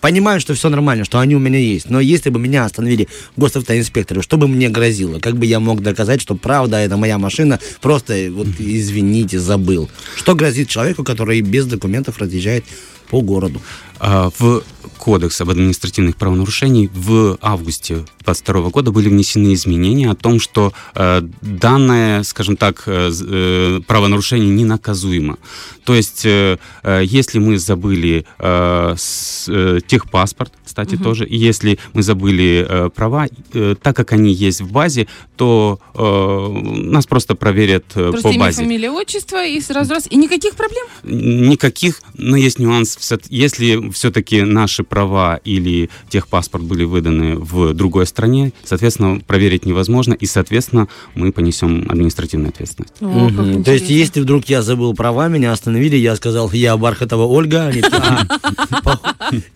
понимаю, 0.00 0.40
что 0.40 0.54
все 0.54 0.68
нормально, 0.68 1.04
что 1.04 1.18
они 1.18 1.36
у 1.36 1.38
меня 1.38 1.58
есть. 1.58 1.90
Но 1.90 2.00
если 2.00 2.30
бы 2.30 2.38
меня 2.38 2.64
остановили 2.64 3.08
госавтоинспекторы, 3.36 4.22
что 4.22 4.36
бы 4.36 4.48
мне 4.48 4.68
грозило? 4.68 5.18
Как 5.18 5.36
бы 5.36 5.46
я 5.46 5.60
мог 5.60 5.82
доказать, 5.82 6.20
что 6.20 6.34
правда 6.34 6.78
это 6.78 6.96
моя 6.96 7.18
машина, 7.18 7.60
просто 7.80 8.28
вот 8.30 8.48
извините, 8.58 9.38
забыл. 9.38 9.90
Что 10.16 10.34
грозит 10.34 10.68
человеку, 10.68 11.04
который 11.04 11.40
без 11.40 11.66
документов 11.66 12.18
разъезжает 12.18 12.64
по 13.08 13.20
городу? 13.20 13.60
А, 14.00 14.30
в 14.38 14.62
Кодекс 14.98 15.40
об 15.40 15.50
административных 15.50 16.16
правонарушениях 16.16 16.90
в 16.92 17.38
августе 17.40 18.04
2022 18.24 18.70
года 18.70 18.92
были 18.92 19.08
внесены 19.08 19.54
изменения 19.54 20.10
о 20.10 20.14
том, 20.14 20.40
что 20.40 20.72
э, 20.94 21.22
данное, 21.40 22.22
скажем 22.22 22.56
так, 22.56 22.82
э, 22.86 23.10
э, 23.10 23.80
правонарушение 23.86 24.50
не 24.50 24.64
наказуемо. 24.64 25.38
То 25.84 25.94
есть, 25.94 26.24
э, 26.26 26.58
э, 26.82 27.02
если 27.04 27.38
мы 27.38 27.58
забыли 27.58 28.26
э, 28.38 28.94
с, 28.96 29.46
э, 29.48 29.80
техпаспорт, 29.86 30.52
кстати, 30.64 30.94
угу. 30.94 31.04
тоже, 31.04 31.26
и 31.26 31.36
если 31.36 31.78
мы 31.94 32.02
забыли 32.02 32.66
э, 32.68 32.90
права, 32.94 33.26
э, 33.54 33.74
так 33.80 33.96
как 33.96 34.12
они 34.12 34.32
есть 34.32 34.60
в 34.60 34.70
базе, 34.70 35.08
то 35.36 35.80
э, 35.94 36.58
нас 36.90 37.06
просто 37.06 37.34
проверят 37.34 37.84
э, 37.94 38.10
просто 38.10 38.28
по 38.28 38.32
имя, 38.32 38.40
базе. 38.40 38.62
фамилия, 38.62 38.90
отчество 38.90 39.44
и 39.44 39.60
сразу 39.60 39.94
раз, 39.94 40.06
и 40.08 40.16
никаких 40.16 40.54
проблем? 40.54 40.86
Никаких, 41.02 42.02
но 42.14 42.36
есть 42.36 42.58
нюанс. 42.58 42.98
Если 43.30 43.89
все-таки 43.92 44.42
наши 44.42 44.82
права 44.84 45.40
или 45.44 45.90
техпаспорт 46.08 46.64
были 46.64 46.84
выданы 46.84 47.36
в 47.36 47.72
другой 47.74 48.06
стране, 48.06 48.52
соответственно, 48.64 49.20
проверить 49.20 49.66
невозможно, 49.66 50.14
и, 50.14 50.26
соответственно, 50.26 50.88
мы 51.14 51.32
понесем 51.32 51.86
административную 51.88 52.50
ответственность. 52.50 52.94
О, 53.00 53.06
угу. 53.06 53.62
То 53.62 53.72
есть, 53.72 53.90
если 53.90 54.20
вдруг 54.20 54.46
я 54.46 54.62
забыл 54.62 54.94
права, 54.94 55.28
меня 55.28 55.52
остановили, 55.52 55.96
я 55.96 56.16
сказал, 56.16 56.50
я 56.52 56.76
Бархатова 56.76 57.24
Ольга, 57.24 57.66
они 57.66 57.82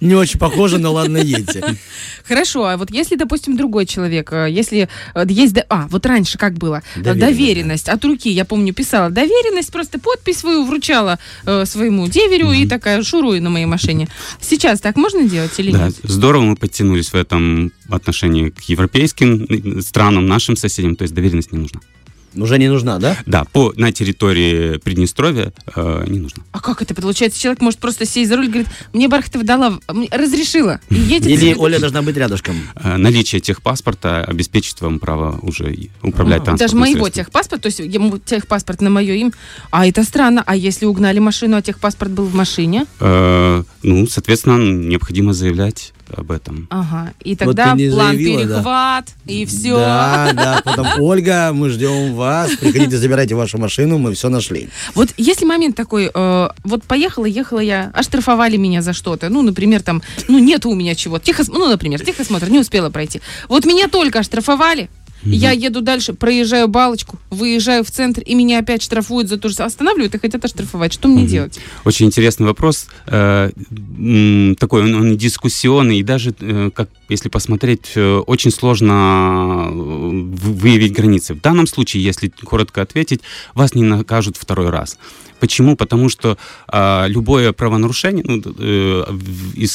не 0.00 0.14
очень 0.14 0.38
похоже, 0.38 0.78
но 0.78 0.92
ладно, 0.92 1.18
едьте. 1.18 1.62
Хорошо, 2.26 2.66
а 2.66 2.76
вот 2.76 2.90
если, 2.90 3.16
допустим, 3.16 3.56
другой 3.56 3.86
человек, 3.86 4.32
э, 4.32 4.48
если 4.50 4.88
э, 5.14 5.24
есть... 5.28 5.56
А, 5.68 5.86
вот 5.90 6.06
раньше 6.06 6.38
как 6.38 6.54
было? 6.54 6.82
Доверенность 6.96 7.88
от 7.88 8.04
руки, 8.04 8.30
я 8.30 8.44
помню, 8.44 8.72
писала. 8.72 9.10
Доверенность, 9.10 9.72
просто 9.72 9.98
подпись 9.98 10.38
свою 10.38 10.64
вручала 10.64 11.18
э, 11.46 11.64
своему 11.66 12.08
деверю 12.08 12.50
и 12.52 12.66
такая 12.66 13.02
шуруй 13.02 13.40
на 13.40 13.50
моей 13.50 13.66
машине. 13.66 14.08
Сейчас 14.40 14.80
так 14.80 14.96
можно 14.96 15.28
делать 15.28 15.52
или 15.58 15.72
да, 15.72 15.86
нет? 15.86 15.96
Здорово 16.02 16.42
мы 16.42 16.56
подтянулись 16.56 17.08
в 17.10 17.14
этом 17.14 17.72
отношении 17.88 18.50
к 18.50 18.60
европейским 18.62 19.80
странам, 19.80 20.26
нашим 20.26 20.56
соседям, 20.56 20.96
то 20.96 21.02
есть 21.02 21.14
доверенность 21.14 21.52
не 21.52 21.58
нужна. 21.58 21.80
Уже 22.36 22.58
не 22.58 22.68
нужна, 22.68 22.98
да? 22.98 23.16
Да, 23.26 23.44
по, 23.44 23.72
на 23.76 23.92
территории 23.92 24.78
Приднестровья 24.78 25.52
э, 25.74 26.04
не 26.08 26.18
нужно. 26.18 26.42
А 26.52 26.60
как 26.60 26.82
это 26.82 26.94
получается? 26.94 27.40
Человек 27.40 27.60
может 27.60 27.80
просто 27.80 28.06
сесть 28.06 28.28
за 28.28 28.36
руль 28.36 28.46
и 28.46 28.48
говорит, 28.48 28.68
мне 28.92 29.08
Бархатова 29.08 29.44
дала, 29.44 29.78
разрешила. 30.10 30.80
И 30.90 30.94
едет 30.96 31.28
Или. 31.28 31.54
Оля 31.54 31.78
должна 31.78 32.02
быть 32.02 32.16
рядышком? 32.16 32.56
Э, 32.76 32.96
наличие 32.96 33.40
техпаспорта 33.40 34.24
обеспечит 34.24 34.80
вам 34.80 34.98
право 34.98 35.38
уже 35.42 35.74
управлять 36.02 36.42
А, 36.42 36.44
транспортным 36.44 36.56
Даже 36.56 36.76
моего 36.76 37.04
средством. 37.06 37.24
техпаспорта, 37.24 37.62
то 37.62 37.66
есть 37.66 37.78
ему 37.80 38.18
техпаспорт 38.18 38.80
на 38.80 38.90
мое 38.90 39.14
имя. 39.14 39.32
А 39.70 39.86
это 39.86 40.02
странно. 40.04 40.42
А 40.46 40.56
если 40.56 40.86
угнали 40.86 41.18
машину, 41.18 41.56
а 41.56 41.62
техпаспорт 41.62 42.10
был 42.12 42.24
в 42.26 42.34
машине? 42.34 42.86
Э, 43.00 43.62
ну, 43.82 44.06
соответственно, 44.06 44.58
необходимо 44.58 45.32
заявлять 45.32 45.92
об 46.10 46.30
этом. 46.30 46.66
Ага. 46.70 47.12
И 47.22 47.36
тогда 47.36 47.74
не 47.74 47.90
план 47.90 48.16
заявила, 48.16 48.44
да. 48.44 48.54
перехват, 48.54 49.08
и 49.26 49.46
все. 49.46 49.76
Да, 49.76 50.32
да, 50.34 50.60
потом, 50.64 50.86
Ольга, 51.00 51.52
мы 51.52 51.70
ждем 51.70 52.14
вас, 52.14 52.50
приходите, 52.56 52.96
забирайте 52.96 53.34
вашу 53.34 53.58
машину, 53.58 53.98
мы 53.98 54.14
все 54.14 54.28
нашли. 54.28 54.68
Вот 54.94 55.10
если 55.16 55.44
момент 55.44 55.76
такой, 55.76 56.10
э, 56.12 56.48
вот 56.64 56.84
поехала, 56.84 57.24
ехала 57.24 57.60
я, 57.60 57.90
оштрафовали 57.94 58.56
меня 58.56 58.82
за 58.82 58.92
что-то, 58.92 59.28
ну, 59.28 59.42
например, 59.42 59.82
там, 59.82 60.02
ну, 60.28 60.38
нету 60.38 60.70
у 60.70 60.74
меня 60.74 60.94
чего, 60.94 61.18
техос... 61.18 61.48
ну, 61.48 61.68
например, 61.68 62.04
техосмотр 62.04 62.48
не 62.48 62.58
успела 62.58 62.90
пройти. 62.90 63.20
Вот 63.48 63.64
меня 63.64 63.88
только 63.88 64.20
оштрафовали, 64.20 64.88
я 65.24 65.50
еду 65.52 65.80
дальше, 65.80 66.12
проезжаю 66.14 66.68
балочку, 66.68 67.18
выезжаю 67.30 67.84
в 67.84 67.90
центр, 67.90 68.20
и 68.22 68.34
меня 68.34 68.58
опять 68.58 68.82
штрафуют 68.82 69.28
за 69.28 69.36
то 69.38 69.48
же. 69.48 69.62
Останавливают 69.62 70.14
и 70.14 70.18
хотят 70.18 70.44
оштрафовать. 70.44 70.92
Что 70.92 71.08
мне 71.08 71.22
Мгм. 71.22 71.26
делать? 71.28 71.58
Очень 71.84 72.06
интересный 72.06 72.46
вопрос. 72.46 72.86
Э, 73.06 73.50
такой 74.58 74.82
он, 74.82 74.94
он 74.94 75.16
дискуссионный, 75.16 75.98
и 75.98 76.02
даже, 76.02 76.34
э, 76.40 76.70
как 76.74 76.88
если 77.08 77.28
посмотреть, 77.28 77.92
э, 77.94 78.16
очень 78.26 78.50
сложно 78.50 79.68
вы- 79.70 80.52
выявить 80.52 80.92
границы. 80.92 81.34
В 81.34 81.40
данном 81.40 81.66
случае, 81.66 82.02
если 82.04 82.28
коротко 82.28 82.82
ответить, 82.82 83.20
вас 83.54 83.74
не 83.74 83.82
накажут 83.82 84.36
второй 84.36 84.70
раз. 84.70 84.98
Почему? 85.40 85.76
Потому 85.76 86.08
что 86.08 86.38
а, 86.68 87.06
любое 87.08 87.52
правонарушение 87.52 88.24
ну, 88.26 88.42
э, 88.58 89.04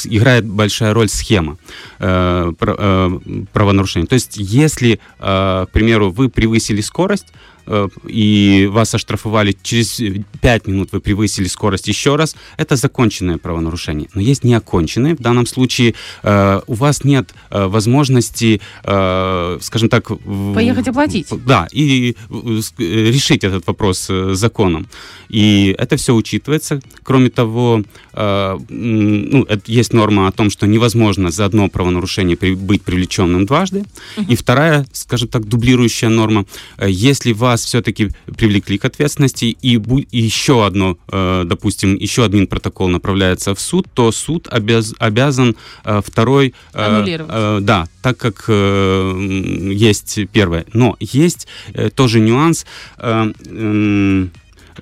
играет 0.04 0.46
большая 0.46 0.94
роль 0.94 1.08
схема 1.08 1.58
э, 1.98 2.52
про- 2.58 2.76
э, 2.78 3.10
правонарушения. 3.52 4.06
То 4.06 4.14
есть, 4.14 4.36
если, 4.36 5.00
э, 5.18 5.66
к 5.66 5.72
примеру, 5.72 6.10
вы 6.10 6.28
превысили 6.28 6.80
скорость, 6.80 7.26
э, 7.28 7.59
и 8.06 8.68
вас 8.70 8.94
оштрафовали, 8.94 9.56
через 9.62 10.00
5 10.40 10.66
минут 10.66 10.92
вы 10.92 11.00
превысили 11.00 11.46
скорость 11.48 11.88
еще 11.88 12.16
раз, 12.16 12.36
это 12.56 12.76
законченное 12.76 13.38
правонарушение. 13.38 14.08
Но 14.14 14.20
есть 14.20 14.44
неоконченные. 14.44 15.14
В 15.14 15.20
данном 15.20 15.46
случае 15.46 15.94
э, 16.22 16.60
у 16.66 16.74
вас 16.74 17.04
нет 17.04 17.34
э, 17.50 17.66
возможности, 17.66 18.60
э, 18.84 19.58
скажем 19.60 19.88
так... 19.88 20.10
Поехать 20.54 20.88
оплатить. 20.88 21.28
Да, 21.46 21.68
и 21.70 22.16
э, 22.30 22.60
э, 22.78 22.84
решить 23.10 23.44
этот 23.44 23.66
вопрос 23.66 24.06
э, 24.10 24.34
законом. 24.34 24.86
И 25.28 25.74
это 25.78 25.96
все 25.96 26.14
учитывается. 26.14 26.80
Кроме 27.02 27.30
того, 27.30 27.82
э, 28.12 28.58
ну, 28.68 29.46
есть 29.66 29.92
норма 29.92 30.28
о 30.28 30.32
том, 30.32 30.50
что 30.50 30.66
невозможно 30.66 31.30
за 31.30 31.44
одно 31.44 31.68
правонарушение 31.68 32.36
при- 32.36 32.54
быть 32.54 32.82
привлеченным 32.82 33.46
дважды. 33.46 33.84
И 34.28 34.34
вторая, 34.36 34.86
скажем 34.92 35.28
так, 35.28 35.46
дублирующая 35.46 36.08
норма, 36.08 36.46
э, 36.78 36.86
если 36.90 37.32
вас 37.32 37.49
все-таки 37.58 38.10
привлекли 38.36 38.78
к 38.78 38.84
ответственности 38.84 39.44
и, 39.46 39.80
еще 40.12 40.64
одно, 40.66 40.96
э, 41.12 41.42
допустим, 41.46 41.94
еще 41.96 42.24
один 42.24 42.46
протокол 42.46 42.88
направляется 42.88 43.54
в 43.54 43.60
суд, 43.60 43.86
то 43.94 44.12
суд 44.12 44.46
обяз- 44.48 44.94
обязан 44.98 45.56
э, 45.84 46.00
второй... 46.04 46.54
э, 46.72 46.84
Аннулировать. 46.84 47.30
э, 47.34 47.58
да, 47.62 47.88
так 48.02 48.16
как 48.18 48.44
э, 48.48 49.70
есть 49.72 50.18
первое. 50.32 50.64
Но 50.72 50.96
есть 51.00 51.46
э, 51.74 51.90
тоже 51.90 52.20
нюанс. 52.20 52.64
э, 52.98 53.32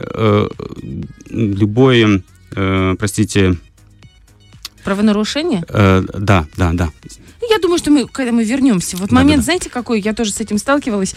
э, 0.00 0.48
любое, 1.30 2.22
э, 2.54 2.94
простите, 2.98 3.56
Правонарушение? 4.84 5.62
э, 5.68 6.02
да, 6.18 6.46
да, 6.56 6.72
да. 6.72 6.90
Ну, 7.40 7.50
Я 7.50 7.58
думаю, 7.58 7.78
что 7.78 7.90
мы, 7.90 8.06
когда 8.06 8.32
мы 8.32 8.44
вернемся, 8.44 8.96
вот 8.96 9.10
Да, 9.10 9.14
момент, 9.14 9.36
да, 9.36 9.40
да. 9.40 9.42
знаете, 9.44 9.70
какой? 9.70 10.00
Я 10.00 10.12
тоже 10.14 10.32
с 10.32 10.40
этим 10.40 10.58
сталкивалась. 10.58 11.14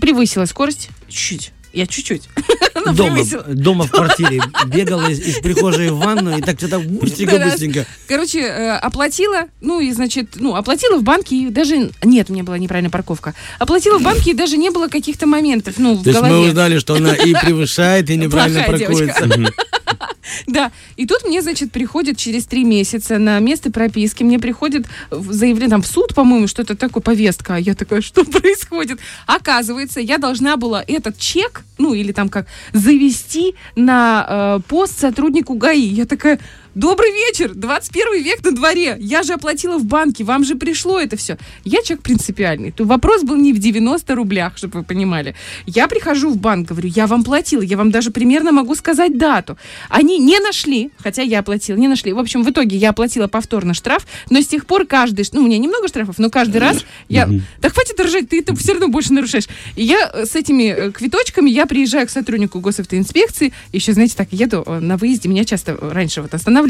Превысила 0.00 0.44
скорость 0.46 0.90
чуть-чуть. 1.08 1.52
Я 1.72 1.86
чуть-чуть. 1.88 2.22
Дома, 2.94 3.24
дома 3.48 3.84
в 3.86 3.90
квартире 3.92 4.42
бегала 4.66 5.08
из, 5.08 5.20
из 5.20 5.38
прихожей 5.38 5.90
в 5.90 5.98
ванну 5.98 6.36
и 6.36 6.40
так 6.42 6.58
что-то 6.58 6.78
быстренько-быстренько. 6.78 7.86
Короче, 8.06 8.40
э, 8.40 8.76
оплатила, 8.76 9.46
ну 9.60 9.80
и, 9.80 9.90
значит, 9.92 10.30
ну, 10.36 10.54
оплатила 10.54 10.98
в 10.98 11.02
банке, 11.02 11.36
и 11.36 11.48
даже... 11.50 11.90
Нет, 12.02 12.30
у 12.30 12.32
меня 12.32 12.44
была 12.44 12.58
неправильная 12.58 12.90
парковка. 12.90 13.34
Оплатила 13.58 13.98
в 13.98 14.02
банке, 14.02 14.32
и 14.32 14.34
даже 14.34 14.56
не 14.56 14.70
было 14.70 14.88
каких-то 14.88 15.26
моментов, 15.26 15.74
ну, 15.78 15.94
в 15.94 16.02
То 16.04 16.10
есть 16.10 16.22
мы 16.22 16.28
голове. 16.28 16.48
узнали, 16.48 16.78
что 16.78 16.94
она 16.94 17.14
и 17.14 17.32
превышает, 17.42 18.10
и 18.10 18.16
неправильно 18.16 18.64
Плохая 18.64 18.86
паркуется. 18.86 19.26
Мгм. 19.26 19.48
Да, 20.46 20.72
и 20.96 21.06
тут 21.06 21.24
мне, 21.24 21.42
значит, 21.42 21.70
приходит 21.70 22.16
через 22.16 22.46
три 22.46 22.64
месяца 22.64 23.18
на 23.18 23.38
место 23.40 23.70
прописки, 23.70 24.22
мне 24.22 24.38
приходит 24.38 24.86
заявление, 25.10 25.70
там, 25.70 25.82
в 25.82 25.86
суд, 25.86 26.14
по-моему, 26.14 26.46
что-то 26.48 26.76
такое, 26.76 27.02
повестка, 27.02 27.56
а 27.56 27.58
я 27.58 27.74
такая, 27.74 28.00
что 28.00 28.24
происходит? 28.24 29.00
Оказывается, 29.26 30.00
я 30.00 30.18
должна 30.18 30.56
была 30.56 30.82
этот 30.86 31.18
чек, 31.18 31.62
ну, 31.78 31.94
или 31.94 32.12
там 32.12 32.28
как, 32.28 32.46
завести 32.72 33.54
на 33.76 34.26
э, 34.28 34.60
пост 34.68 34.98
сотруднику 34.98 35.54
ГАИ. 35.54 35.86
Я 35.86 36.06
такая, 36.06 36.40
добрый 36.74 37.10
вечер, 37.12 37.52
21 37.54 38.22
век 38.22 38.44
на 38.44 38.52
дворе, 38.52 38.96
я 39.00 39.22
же 39.22 39.32
оплатила 39.32 39.78
в 39.78 39.84
банке, 39.84 40.24
вам 40.24 40.44
же 40.44 40.54
пришло 40.54 40.98
это 40.98 41.16
все. 41.16 41.38
Я 41.64 41.82
человек 41.82 42.02
принципиальный, 42.02 42.72
то 42.72 42.84
вопрос 42.84 43.22
был 43.22 43.36
не 43.36 43.52
в 43.52 43.58
90 43.58 44.14
рублях, 44.14 44.56
чтобы 44.56 44.80
вы 44.80 44.84
понимали. 44.84 45.34
Я 45.66 45.88
прихожу 45.88 46.30
в 46.30 46.36
банк, 46.36 46.68
говорю, 46.68 46.88
я 46.88 47.06
вам 47.06 47.24
платила, 47.24 47.62
я 47.62 47.76
вам 47.76 47.90
даже 47.90 48.10
примерно 48.10 48.52
могу 48.52 48.74
сказать 48.74 49.18
дату. 49.18 49.56
Они 49.88 50.18
не 50.18 50.38
нашли, 50.40 50.90
хотя 50.98 51.22
я 51.22 51.40
оплатила, 51.40 51.76
не 51.76 51.88
нашли. 51.88 52.12
В 52.12 52.18
общем, 52.18 52.42
в 52.42 52.50
итоге 52.50 52.76
я 52.76 52.90
оплатила 52.90 53.28
повторно 53.28 53.74
штраф, 53.74 54.06
но 54.30 54.40
с 54.40 54.46
тех 54.46 54.66
пор 54.66 54.86
каждый, 54.86 55.24
ну, 55.32 55.42
у 55.42 55.46
меня 55.46 55.58
немного 55.58 55.88
штрафов, 55.88 56.18
но 56.18 56.30
каждый 56.30 56.58
раз 56.58 56.84
я... 57.08 57.28
Да 57.60 57.68
хватит 57.70 58.00
ржать, 58.00 58.28
ты 58.28 58.40
это 58.40 58.54
все 58.54 58.72
равно 58.72 58.88
больше 58.88 59.12
нарушаешь. 59.12 59.46
И 59.76 59.84
я 59.84 60.10
э, 60.12 60.26
с 60.26 60.36
этими 60.36 60.64
э, 60.64 60.92
квиточками, 60.92 61.50
я 61.50 61.66
приезжаю 61.66 62.06
к 62.06 62.10
сотруднику 62.10 62.60
госавтоинспекции, 62.60 63.52
еще, 63.72 63.92
знаете, 63.92 64.14
так, 64.16 64.28
еду 64.32 64.62
э, 64.66 64.80
на 64.80 64.96
выезде, 64.96 65.28
меня 65.28 65.44
часто 65.44 65.76
раньше 65.80 66.22
вот 66.22 66.34
останавливали, 66.34 66.63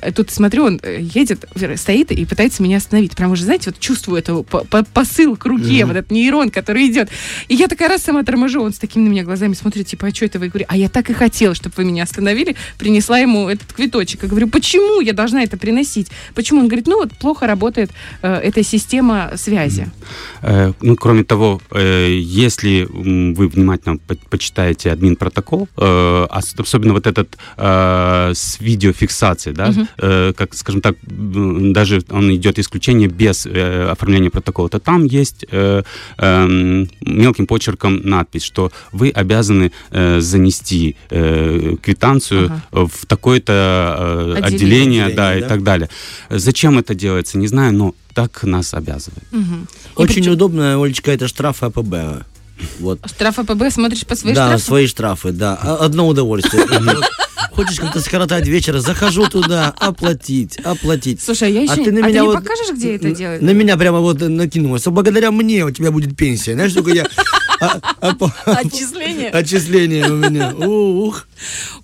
Э, 0.00 0.12
тут 0.12 0.30
смотрю, 0.30 0.64
он 0.64 0.80
э, 0.82 0.98
едет, 1.00 1.44
э, 1.54 1.76
стоит 1.76 2.10
и 2.12 2.24
пытается 2.24 2.62
меня 2.62 2.76
остановить. 2.78 3.14
Прям 3.16 3.32
уже, 3.32 3.44
знаете, 3.44 3.70
вот 3.70 3.78
чувствую 3.80 4.18
это 4.18 4.42
по- 4.42 4.64
по- 4.64 4.84
посыл 4.84 5.36
к 5.36 5.44
руке, 5.46 5.84
вот 5.86 5.96
этот 5.96 6.10
нейрон, 6.10 6.50
который 6.50 6.86
идет. 6.86 7.08
И 7.48 7.54
я 7.54 7.68
такая 7.68 7.88
раз 7.88 8.02
сама 8.02 8.22
торможу, 8.22 8.60
он 8.62 8.72
с 8.72 8.78
такими 8.78 9.04
на 9.04 9.08
меня 9.08 9.22
глазами 9.24 9.54
смотрит, 9.54 9.86
типа, 9.86 10.06
а 10.08 10.14
что 10.14 10.24
это 10.24 10.38
вы? 10.38 10.46
Я 10.46 10.50
говорю, 10.50 10.66
а 10.68 10.76
я 10.76 10.88
так 10.88 11.10
и 11.10 11.12
хотела, 11.12 11.54
чтобы 11.54 11.74
вы 11.76 11.84
меня 11.84 12.02
остановили, 12.04 12.56
принесла 12.78 13.18
ему 13.18 13.48
этот 13.48 13.72
квиточек. 13.72 14.22
Я 14.22 14.28
говорю, 14.28 14.48
почему 14.48 15.00
я 15.00 15.12
должна 15.12 15.42
это 15.42 15.56
приносить? 15.56 16.08
Почему? 16.34 16.60
Он 16.60 16.66
говорит, 16.68 16.86
ну 16.86 16.98
вот 16.98 17.12
плохо 17.18 17.46
работает 17.46 17.90
э, 18.22 18.34
эта 18.34 18.62
система 18.62 19.32
связи. 19.36 19.86
Э, 20.42 20.72
Ну, 20.82 20.96
кроме 20.96 21.24
того, 21.24 21.60
э, 21.70 22.18
если 22.20 22.86
вы 22.90 23.48
внимательно 23.48 23.96
по- 23.98 24.16
почитаете 24.30 24.90
админ 24.92 25.16
протокол, 25.16 25.68
э, 25.76 26.26
ос- 26.30 26.54
особенно 26.58 26.92
вот 26.92 27.06
этот 27.06 27.36
э, 27.56 28.32
с 28.34 28.60
видеофиксацией, 28.60 29.04
да, 29.52 29.66
Мгм. 29.70 29.88
э, 29.98 30.32
как, 30.36 30.54
скажем 30.54 30.80
так, 30.82 30.96
даже 31.06 32.02
он 32.10 32.34
идет 32.34 32.58
исключение 32.58 33.08
без 33.08 33.46
э, 33.46 33.88
оформления 33.90 34.30
протокола, 34.30 34.68
то 34.68 34.78
там 34.78 35.04
есть 35.04 35.44
э, 35.50 35.82
эм, 36.18 36.88
мелким 37.00 37.46
почерком 37.46 38.00
надпись, 38.04 38.42
что 38.44 38.70
вы 38.92 39.10
обязаны 39.10 39.72
э, 39.90 40.20
занести 40.20 40.96
э, 41.10 41.76
квитанцию 41.82 42.46
Ага. 42.72 42.86
в 42.86 43.06
такое-то 43.06 43.52
э, 43.98 44.42
Отделение. 44.42 45.04
отделение, 45.04 45.08
да, 45.16 45.28
Отделение, 45.28 45.38
и 45.38 45.40
да. 45.42 45.48
так 45.48 45.62
далее. 45.62 45.88
Зачем 46.30 46.78
это 46.78 46.94
делается, 46.94 47.38
не 47.38 47.46
знаю, 47.46 47.72
но 47.72 47.94
так 48.12 48.44
нас 48.44 48.74
обязывает. 48.74 49.24
Мгм. 49.32 49.62
И 49.62 49.66
Очень 50.02 50.14
причем- 50.16 50.32
удобно, 50.32 50.82
Олечка, 50.82 51.10
это 51.12 51.28
штраф 51.28 51.62
АПБ. 51.62 52.24
Вот. 52.78 53.00
Штраф 53.06 53.38
АПБ, 53.40 53.70
смотришь 53.72 54.06
по 54.06 54.14
своим 54.14 54.36
да, 54.36 54.46
штрафам? 54.46 54.64
свои 54.66 54.86
штрафы, 54.86 55.32
да. 55.32 55.58
А- 55.60 55.76
Одно 55.84 56.06
удовольствие. 56.06 56.64
Хочешь 57.54 57.78
как-то 57.78 58.00
скоротать 58.00 58.48
вечер, 58.48 58.78
захожу 58.78 59.28
туда, 59.28 59.72
оплатить, 59.78 60.58
оплатить. 60.58 61.22
Слушай, 61.22 61.48
а 61.48 61.50
я 61.52 61.62
еще... 61.62 61.82
А 61.82 61.84
ты 61.84 61.92
на 61.92 62.04
а 62.04 62.08
меня 62.08 62.20
ты 62.20 62.26
вот- 62.26 62.34
не 62.34 62.40
покажешь, 62.42 62.74
где 62.74 62.96
это 62.96 63.10
делать? 63.12 63.42
На 63.42 63.50
меня 63.50 63.76
прямо 63.76 64.00
вот 64.00 64.20
накинулось. 64.20 64.86
А 64.86 64.90
Благодаря 64.90 65.30
мне 65.30 65.64
у 65.64 65.70
тебя 65.70 65.92
будет 65.92 66.16
пенсия. 66.16 66.54
Знаешь, 66.54 66.72
только 66.72 66.90
я... 66.90 67.06
а- 67.60 67.80
а- 68.00 68.52
Отчисление? 68.52 69.30
Отчисление 69.30 70.10
у 70.10 70.16
меня. 70.16 70.54
Ух. 70.54 71.26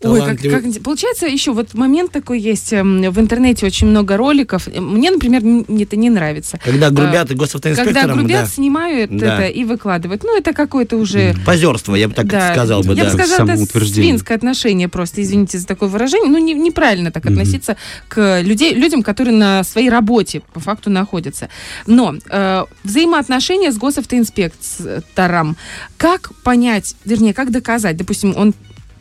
Ой, 0.03 0.21
как, 0.21 0.41
как- 0.41 0.83
получается, 0.83 1.27
еще 1.27 1.53
вот 1.53 1.75
момент 1.75 2.13
такой 2.13 2.41
есть. 2.41 2.73
эм, 2.73 3.03
В 3.11 3.19
интернете 3.19 3.67
очень 3.67 3.87
много 3.89 4.17
роликов. 4.17 4.67
Мне, 4.69 5.11
например, 5.11 5.43
это 5.81 5.97
не 5.97 6.11
нравится. 6.11 6.59
Когда 6.65 6.91
грубят 6.91 7.29
Когда 7.29 7.35
и 7.35 7.37
госавтоинспекторам, 7.37 8.19
грубят, 8.19 8.43
да. 8.43 8.47
снимают 8.47 9.11
Да. 9.17 9.37
это 9.43 9.47
и 9.49 9.65
выкладывают. 9.65 10.23
Ну, 10.25 10.37
это 10.39 10.53
какое-то 10.53 10.97
уже... 10.97 11.35
Позерство, 11.45 11.95
я 11.95 12.09
бы 12.09 12.15
так 12.15 12.27
да, 12.27 12.53
сказал 12.53 12.83
бы, 12.83 12.95
я 12.95 13.05
да. 13.05 13.11
бы 13.11 13.23
сказала, 13.23 13.51
это 13.51 13.85
свинское 13.87 14.37
отношение 14.37 14.89
просто, 14.89 15.23
извините 15.23 15.59
за 15.59 15.67
такое 15.67 15.89
выражение. 15.89 16.31
Ну, 16.31 16.39
не- 16.39 16.55
неправильно 16.55 17.11
так 17.11 17.27
относиться 17.27 17.77
к 18.09 18.41
людей, 18.43 18.75
людям, 18.75 19.03
которые 19.03 19.37
на 19.37 19.65
своей 19.65 19.91
работе 19.91 20.43
по 20.53 20.61
факту 20.61 20.91
находятся. 20.91 21.49
Но 21.87 22.15
э, 22.29 22.65
взаимоотношения 22.85 23.73
с 23.73 23.77
госавтоинспектором 23.79 25.57
Как 25.97 26.33
понять, 26.43 26.97
вернее, 27.05 27.35
как 27.35 27.51
доказать, 27.51 27.97
допустим, 27.97 28.35
он 28.37 28.55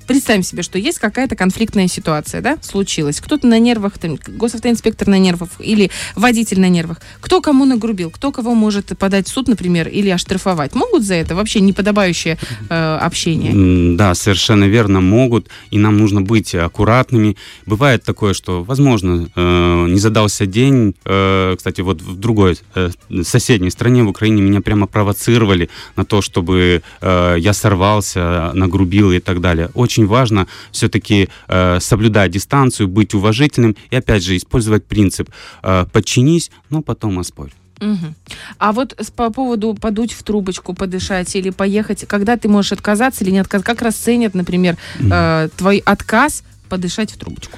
представим 0.09 0.41
себе, 0.41 0.63
что 0.63 0.79
есть 0.79 0.97
какая-то 0.97 1.35
конфликтная 1.35 1.87
ситуация, 1.87 2.41
да, 2.41 2.57
случилась. 2.61 3.21
Кто-то 3.21 3.45
на 3.45 3.59
нервах, 3.59 3.99
там, 3.99 4.17
госавтоинспектор 4.27 5.07
на 5.07 5.19
нервах 5.19 5.49
или 5.59 5.91
водитель 6.15 6.59
на 6.59 6.67
нервах. 6.67 6.99
Кто 7.21 7.41
кому 7.41 7.63
нагрубил, 7.65 8.09
кто 8.09 8.31
кого 8.31 8.55
может 8.55 8.97
подать 8.97 9.27
в 9.27 9.31
суд, 9.31 9.47
например, 9.47 9.87
или 9.87 10.09
оштрафовать. 10.09 10.73
Могут 10.73 11.03
за 11.03 11.13
это 11.13 11.35
вообще 11.35 11.59
неподобающее 11.59 12.39
э, 12.69 12.97
общение? 12.99 13.95
Да, 13.95 14.15
совершенно 14.15 14.63
верно, 14.63 14.99
могут. 14.99 15.47
И 15.69 15.77
нам 15.77 15.99
нужно 15.99 16.21
быть 16.21 16.55
аккуратными. 16.55 17.37
Бывает 17.67 18.03
такое, 18.03 18.33
что, 18.33 18.63
возможно, 18.63 19.29
э, 19.35 19.85
не 19.89 19.99
задался 19.99 20.47
день. 20.47 20.95
Э, 21.05 21.53
кстати, 21.55 21.81
вот 21.81 22.01
в 22.01 22.15
другой 22.15 22.57
э, 22.73 22.89
соседней 23.21 23.69
стране, 23.69 24.03
в 24.03 24.09
Украине, 24.09 24.41
меня 24.41 24.61
прямо 24.61 24.87
провоцировали 24.87 25.69
на 25.95 26.03
то, 26.03 26.23
чтобы 26.23 26.81
э, 27.01 27.35
я 27.37 27.53
сорвался, 27.53 28.51
нагрубил 28.55 29.11
и 29.11 29.19
так 29.19 29.39
далее. 29.39 29.69
Очень 29.75 29.98
очень 29.99 30.07
важно 30.07 30.47
все-таки 30.71 31.29
э, 31.47 31.79
соблюдать 31.79 32.31
дистанцию, 32.31 32.87
быть 32.87 33.13
уважительным 33.13 33.75
и, 33.91 33.95
опять 33.95 34.23
же, 34.23 34.35
использовать 34.35 34.85
принцип 34.85 35.29
э, 35.63 35.85
«подчинись, 35.91 36.51
но 36.69 36.81
потом 36.81 37.19
оспорь». 37.19 37.51
Угу. 37.81 38.13
А 38.57 38.71
вот 38.71 38.95
по 39.15 39.29
поводу 39.29 39.73
подуть 39.73 40.11
в 40.11 40.23
трубочку, 40.23 40.73
подышать 40.73 41.33
или 41.35 41.49
поехать, 41.49 42.05
когда 42.07 42.35
ты 42.35 42.49
можешь 42.49 42.73
отказаться 42.73 43.23
или 43.23 43.31
не 43.31 43.39
отказаться, 43.39 43.65
как 43.65 43.81
расценят, 43.81 44.35
например, 44.35 44.77
э, 44.99 45.49
твой 45.57 45.77
отказ 45.85 46.43
подышать 46.69 47.11
в 47.11 47.17
трубочку? 47.17 47.57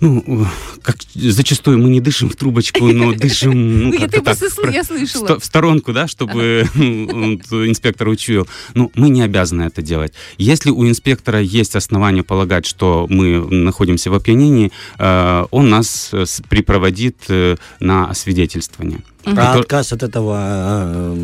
Ну, 0.00 0.46
как 0.82 0.96
зачастую 1.14 1.78
мы 1.78 1.88
не 1.88 2.00
дышим 2.00 2.28
в 2.28 2.36
трубочку, 2.36 2.86
но 2.86 3.12
дышим 3.16 3.90
ну, 3.90 3.98
как-то 3.98 4.22
так, 4.22 4.38
я 4.72 4.84
слышала. 4.84 5.38
в 5.38 5.44
сторонку, 5.44 5.92
да, 5.92 6.06
чтобы 6.06 6.68
инспектор 6.74 8.08
учуял. 8.08 8.46
Ну, 8.74 8.90
мы 8.94 9.08
не 9.08 9.22
обязаны 9.22 9.62
это 9.62 9.82
делать. 9.82 10.12
Если 10.38 10.70
у 10.70 10.86
инспектора 10.86 11.40
есть 11.40 11.76
основания 11.76 12.22
полагать, 12.22 12.66
что 12.66 13.06
мы 13.08 13.40
находимся 13.40 14.10
в 14.10 14.14
опьянении, 14.14 14.72
э, 14.98 15.44
он 15.50 15.70
нас 15.70 16.10
э, 16.12 16.24
припроводит 16.48 17.16
э, 17.28 17.56
на 17.80 18.08
освидетельствование. 18.10 19.00
А 19.24 19.54
отказ 19.58 19.92
от 19.92 20.02
этого 20.04 21.16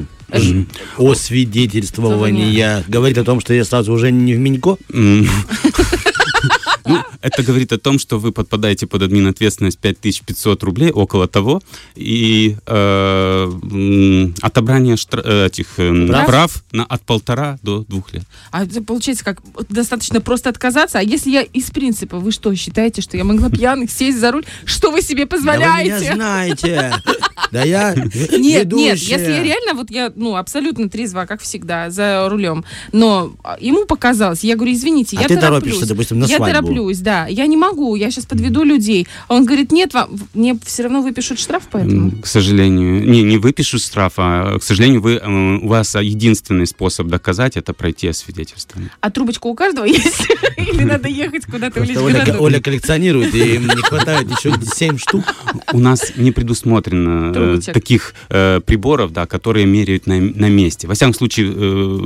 освидетельствования 0.97 2.85
говорит 2.89 3.19
о 3.19 3.25
том, 3.25 3.41
что 3.41 3.55
я 3.55 3.65
сразу 3.65 3.93
уже 3.93 4.11
не 4.11 4.35
в 4.35 4.39
Минько? 4.39 4.77
Ну, 6.85 6.99
это 7.21 7.43
говорит 7.43 7.73
о 7.73 7.79
том, 7.79 7.99
что 7.99 8.19
вы 8.19 8.33
подпадаете 8.33 8.87
под 8.87 9.03
админ 9.03 9.27
ответственность 9.27 9.79
5500 9.79 10.63
рублей, 10.63 10.91
около 10.91 11.29
того, 11.29 11.63
и 11.95 12.57
э, 12.67 14.29
отобрание 14.41 14.97
штра- 14.97 15.23
э, 15.25 15.47
этих 15.47 15.79
э, 15.79 16.07
прав, 16.07 16.27
прав 16.27 16.65
на, 16.73 16.85
от 16.85 17.03
полтора 17.03 17.59
до 17.63 17.85
двух 17.85 18.13
лет. 18.13 18.25
А 18.51 18.65
это 18.65 18.83
получается 18.83 19.25
как 19.25 19.41
достаточно 19.69 20.21
просто 20.21 20.51
отказаться, 20.51 20.99
а 20.99 21.03
если 21.03 21.31
я 21.31 21.43
из 21.43 21.71
принципа, 21.71 22.19
вы 22.19 22.33
что, 22.33 22.55
считаете, 22.55 23.03
что 23.03 23.17
я 23.17 23.25
могла 23.25 23.51
пьяных 23.51 23.91
сесть 23.91 24.19
за 24.19 24.33
руль? 24.33 24.45
Что 24.65 24.91
вы 24.91 25.03
себе 25.03 25.27
позволяете? 25.27 25.91
Да 25.91 25.99
вы 25.99 26.05
меня 26.05 26.15
знаете. 26.15 26.93
Да 27.51 27.65
я 27.65 27.95
Нет, 27.95 28.73
нет, 28.73 28.99
если 28.99 29.31
я 29.31 29.43
реально, 29.43 29.75
вот 29.75 29.91
я, 29.91 30.11
ну, 30.17 30.37
абсолютно 30.37 30.89
трезва, 30.89 31.27
как 31.27 31.43
всегда, 31.43 31.91
за 31.91 32.27
рулем, 32.31 32.65
но 32.93 33.35
ему 33.61 33.85
показалось, 33.85 34.43
я 34.43 34.57
говорю, 34.57 34.73
извините, 34.73 35.19
а 35.19 35.23
я 35.23 35.29
ты 35.29 35.37
торопишься, 35.37 35.87
допустим, 35.87 36.19
на 36.19 36.27
свадьбу. 36.27 36.47
Я 36.47 36.53
тороплюсь, 36.55 36.72
да, 37.03 37.27
я 37.27 37.47
не 37.47 37.57
могу, 37.57 37.97
я 37.97 38.11
сейчас 38.11 38.27
подведу 38.27 38.63
людей. 38.63 39.07
А 39.29 39.35
он 39.35 39.45
говорит, 39.45 39.73
нет, 39.73 39.95
вам, 39.95 40.11
мне 40.35 40.59
все 40.65 40.85
равно 40.85 41.03
выпишут 41.03 41.39
штраф 41.39 41.65
поэтому. 41.71 42.13
К 42.23 42.27
сожалению, 42.27 43.09
не, 43.09 43.23
не 43.23 43.39
выпишут 43.39 43.83
штраф, 43.83 44.15
а, 44.17 44.59
к 44.59 44.63
сожалению, 44.63 45.01
вы, 45.01 45.15
э, 45.15 45.57
у 45.63 45.69
вас 45.69 45.95
единственный 45.95 46.67
способ 46.67 47.09
доказать, 47.09 47.57
это 47.57 47.73
пройти 47.73 48.09
освидетельствование. 48.09 48.91
А 49.01 49.11
трубочка 49.11 49.47
у 49.47 49.55
каждого 49.55 49.85
есть? 49.87 50.29
Или 50.57 50.85
надо 50.85 51.09
ехать 51.09 51.47
куда-то 51.47 51.83
в 51.83 52.05
Оля, 52.05 52.37
Оля 52.39 52.61
коллекционирует, 52.61 53.35
и 53.35 53.59
не 53.59 53.83
хватает 53.83 54.29
еще 54.31 54.53
7 54.75 54.99
штук. 54.99 55.25
У 55.73 55.79
нас 55.79 56.13
не 56.17 56.33
предусмотрено 56.33 57.33
э, 57.35 57.61
таких 57.73 58.15
э, 58.29 58.61
приборов, 58.65 59.13
да, 59.13 59.27
которые 59.27 59.67
меряют 59.67 60.07
на, 60.07 60.21
на 60.21 60.49
месте. 60.49 60.87
Во 60.87 60.95
всяком 60.95 61.15
случае, 61.15 61.53
э, 61.55 61.99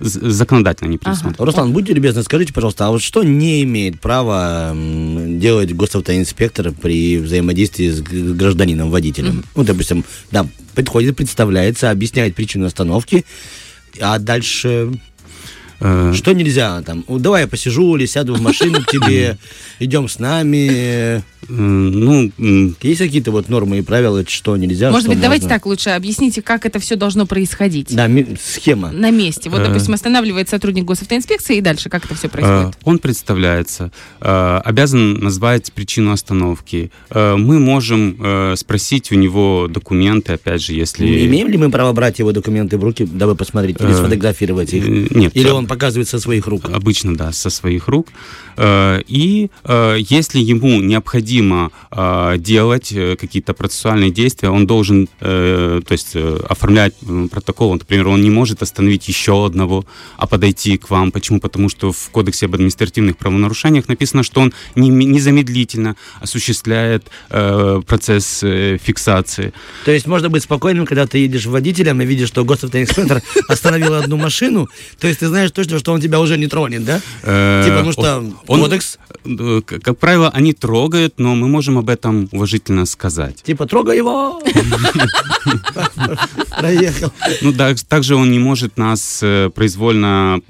законодательно 0.00 0.88
не 0.88 0.98
предусмотрено. 0.98 1.36
Ага. 1.38 1.44
Руслан, 1.44 1.72
будьте 1.72 1.92
любезны, 1.92 2.22
скажите, 2.22 2.52
пожалуйста, 2.52 2.86
а 2.86 2.90
вот 2.90 3.02
что 3.02 3.22
не 3.22 3.62
имеет 3.62 3.83
права 3.92 4.74
делать 4.74 5.74
госавтоинспектор 5.74 6.72
при 6.72 7.18
взаимодействии 7.18 7.90
с 7.90 8.00
гражданином-водителем? 8.00 9.38
Mm-hmm. 9.38 9.46
Ну, 9.56 9.64
допустим, 9.64 10.04
да, 10.30 10.46
подходит, 10.74 11.16
представляется, 11.16 11.90
объясняет 11.90 12.34
причину 12.34 12.66
остановки, 12.66 13.24
а 14.00 14.18
дальше 14.18 14.92
что 16.14 16.32
нельзя 16.32 16.82
там? 16.82 17.04
Давай 17.08 17.42
я 17.42 17.48
посижу 17.48 17.96
или 17.96 18.06
сяду 18.06 18.34
в 18.34 18.40
машину 18.40 18.80
к 18.82 18.86
тебе, 18.86 19.38
идем 19.78 20.08
с 20.08 20.18
нами. 20.18 21.22
Ну, 21.48 22.32
есть 22.80 23.00
какие-то 23.00 23.30
вот 23.30 23.48
нормы 23.48 23.78
и 23.78 23.82
правила, 23.82 24.24
что 24.26 24.56
нельзя? 24.56 24.90
Может 24.90 25.08
быть, 25.08 25.20
давайте 25.20 25.48
так 25.48 25.66
лучше 25.66 25.90
объясните, 25.90 26.42
как 26.42 26.64
это 26.66 26.78
все 26.78 26.96
должно 26.96 27.26
происходить. 27.26 27.94
Да, 27.94 28.08
схема. 28.40 28.90
На 28.92 29.10
месте. 29.10 29.50
Вот, 29.50 29.60
э. 29.60 29.68
допустим, 29.68 29.94
останавливает 29.94 30.48
сотрудник 30.48 30.84
госавтоинспекции, 30.84 31.58
и 31.58 31.60
дальше 31.60 31.88
как 31.88 32.04
это 32.06 32.14
все 32.14 32.28
происходит? 32.28 32.74
Э, 32.74 32.78
он 32.84 32.98
представляется, 32.98 33.90
обязан 34.20 35.14
назвать 35.14 35.72
причину 35.72 36.12
остановки. 36.12 36.90
Мы 37.10 37.58
можем 37.58 38.56
спросить 38.56 39.12
у 39.12 39.16
него 39.16 39.68
документы, 39.68 40.34
опять 40.34 40.62
же, 40.62 40.72
если... 40.72 41.26
Имеем 41.26 41.48
ли 41.48 41.58
мы 41.58 41.70
право 41.70 41.92
брать 41.92 42.18
его 42.18 42.32
документы 42.32 42.78
в 42.78 42.84
руки, 42.84 43.04
дабы 43.04 43.34
посмотреть 43.34 43.80
или 43.80 43.92
сфотографировать 43.92 44.72
их? 44.72 45.10
Нет. 45.10 45.36
Или 45.36 45.48
он 45.48 45.66
показывает 45.74 46.08
со 46.08 46.20
своих 46.20 46.46
рук? 46.46 46.70
Обычно, 46.70 47.16
да, 47.16 47.32
со 47.32 47.50
своих 47.50 47.88
рук. 47.88 48.06
Э, 48.56 49.00
и 49.08 49.50
э, 49.64 49.96
если 49.98 50.38
ему 50.38 50.80
необходимо 50.80 51.72
э, 51.90 52.34
делать 52.38 52.94
какие-то 53.20 53.54
процессуальные 53.54 54.10
действия, 54.10 54.50
он 54.50 54.66
должен, 54.66 55.08
то 55.18 55.82
есть 55.90 56.16
оформлять 56.48 56.94
протокол. 57.30 57.74
Например, 57.74 58.08
он 58.08 58.22
не 58.22 58.30
может 58.30 58.62
остановить 58.62 59.08
еще 59.08 59.46
одного, 59.46 59.84
а 60.16 60.26
подойти 60.26 60.76
к 60.76 60.90
вам. 60.90 61.10
Почему? 61.10 61.40
Потому 61.40 61.68
что 61.68 61.92
в 61.92 62.10
Кодексе 62.10 62.46
об 62.46 62.54
административных 62.54 63.16
правонарушениях 63.16 63.88
написано, 63.88 64.22
что 64.22 64.40
он 64.40 64.52
незамедлительно 64.76 65.96
осуществляет 66.20 67.06
процесс 67.28 68.40
фиксации. 68.40 69.52
То 69.84 69.92
есть 69.92 70.06
можно 70.06 70.28
быть 70.28 70.42
спокойным, 70.42 70.86
когда 70.86 71.06
ты 71.06 71.18
едешь 71.18 71.46
водителем 71.46 72.00
и 72.00 72.06
видишь, 72.06 72.28
что 72.28 72.44
госавтоинспектор 72.44 73.22
остановил 73.48 73.94
одну 73.94 74.16
машину, 74.16 74.68
то 74.98 75.08
есть 75.08 75.20
ты 75.20 75.28
знаешь 75.28 75.50
точно, 75.54 75.78
что 75.78 75.92
он 75.92 76.00
тебя 76.00 76.20
уже 76.20 76.36
не 76.36 76.46
тронет, 76.46 76.84
да? 76.84 77.00
Типа, 77.20 77.82
ну 77.84 77.92
что, 77.92 78.18
он, 78.46 78.60
кодекс? 78.60 78.98
Э, 79.24 79.60
как 79.64 79.98
правило, 79.98 80.30
они 80.34 80.52
трогают, 80.52 81.14
но 81.18 81.34
мы 81.34 81.48
можем 81.48 81.78
об 81.78 81.88
этом 81.88 82.28
уважительно 82.32 82.86
сказать. 82.86 83.42
Типа, 83.42 83.66
трогай 83.66 83.96
его! 83.96 84.42
Проехал. 86.64 87.12
Ну, 87.42 87.52
да, 87.52 87.74
также 87.88 88.16
он 88.16 88.30
не 88.30 88.38
может 88.38 88.76
нас 88.76 89.20
э, 89.22 89.50
произвольно 89.54 90.40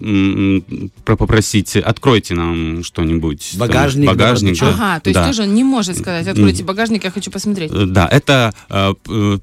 попросить, 1.04 1.76
откройте 1.76 2.34
нам 2.34 2.82
что-нибудь. 2.84 3.54
Багажник. 3.56 4.08
Багажник. 4.08 4.62
Ага, 4.62 5.00
то 5.00 5.10
есть 5.10 5.20
тоже 5.20 5.42
он 5.42 5.54
не 5.54 5.64
может 5.64 5.98
сказать, 5.98 6.26
откройте 6.26 6.62
багажник, 6.62 7.04
я 7.04 7.10
хочу 7.10 7.30
посмотреть. 7.30 7.70
Э, 7.72 7.86
да, 7.86 8.08
это 8.08 8.52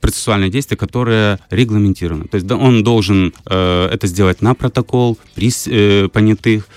процессуальное 0.01 0.49
действие, 0.49 0.77
которое 0.77 1.39
регламентировано. 1.49 2.27
То 2.27 2.35
есть 2.35 2.49
он 2.51 2.83
должен 2.83 3.33
это 3.45 4.07
сделать 4.07 4.41
на 4.41 4.53
протокол 4.53 5.17
при 5.35 6.07
понятых, 6.07 6.67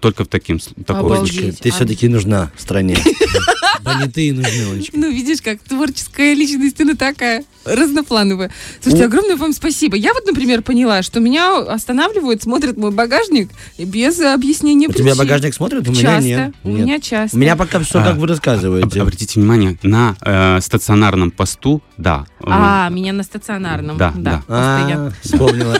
только 0.00 0.24
в 0.24 0.28
таким 0.28 0.58
таком 0.84 1.26
Ты 1.26 1.70
все-таки 1.70 2.08
нужна 2.08 2.50
стране. 2.56 2.96
Понятые 3.82 4.32
нужны, 4.32 4.72
Олечка. 4.72 4.96
Ну, 4.96 5.10
видишь, 5.10 5.40
как 5.42 5.60
творческая 5.60 6.34
личность, 6.34 6.80
она 6.80 6.94
такая 6.94 7.44
разноплановая. 7.64 8.50
Слушайте, 8.80 9.06
огромное 9.06 9.36
вам 9.36 9.52
спасибо. 9.52 9.96
Я 9.96 10.14
вот, 10.14 10.26
например, 10.26 10.62
поняла, 10.62 11.02
что 11.02 11.20
меня 11.20 11.58
останавливают, 11.58 12.42
смотрят 12.42 12.76
мой 12.76 12.90
багажник 12.90 13.50
без 13.78 14.20
объяснения 14.20 14.88
У 14.88 14.92
тебя 14.92 15.14
багажник 15.14 15.54
смотрят? 15.54 15.86
У 15.88 15.92
меня 15.92 16.18
нет. 16.20 16.54
У 16.64 16.70
меня 16.70 17.00
часто. 17.00 17.36
У 17.36 17.40
меня 17.40 17.56
пока 17.56 17.80
все, 17.80 18.02
как 18.02 18.16
вы 18.16 18.26
рассказываете. 18.26 19.02
Обратите 19.02 19.40
внимание, 19.40 19.78
на 19.82 20.16
э, 20.20 20.60
стационарном 20.60 21.30
посту, 21.30 21.82
да. 21.96 22.26
А, 22.40 22.88
меня 22.88 23.12
на 23.12 23.22
стационарном. 23.22 23.96
Да, 23.96 24.12
да. 24.16 24.42
А, 24.48 25.12
вспомнила. 25.22 25.78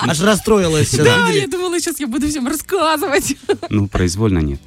Аж 0.00 0.20
расстроилась. 0.20 0.92
Да, 0.92 1.28
я 1.30 1.46
думала, 1.46 1.78
сейчас 1.80 2.00
я 2.00 2.06
буду 2.06 2.28
всем 2.28 2.46
рассказывать. 2.46 3.36
Ну, 3.70 3.88
произвольно 3.88 4.38
нет. 4.38 4.60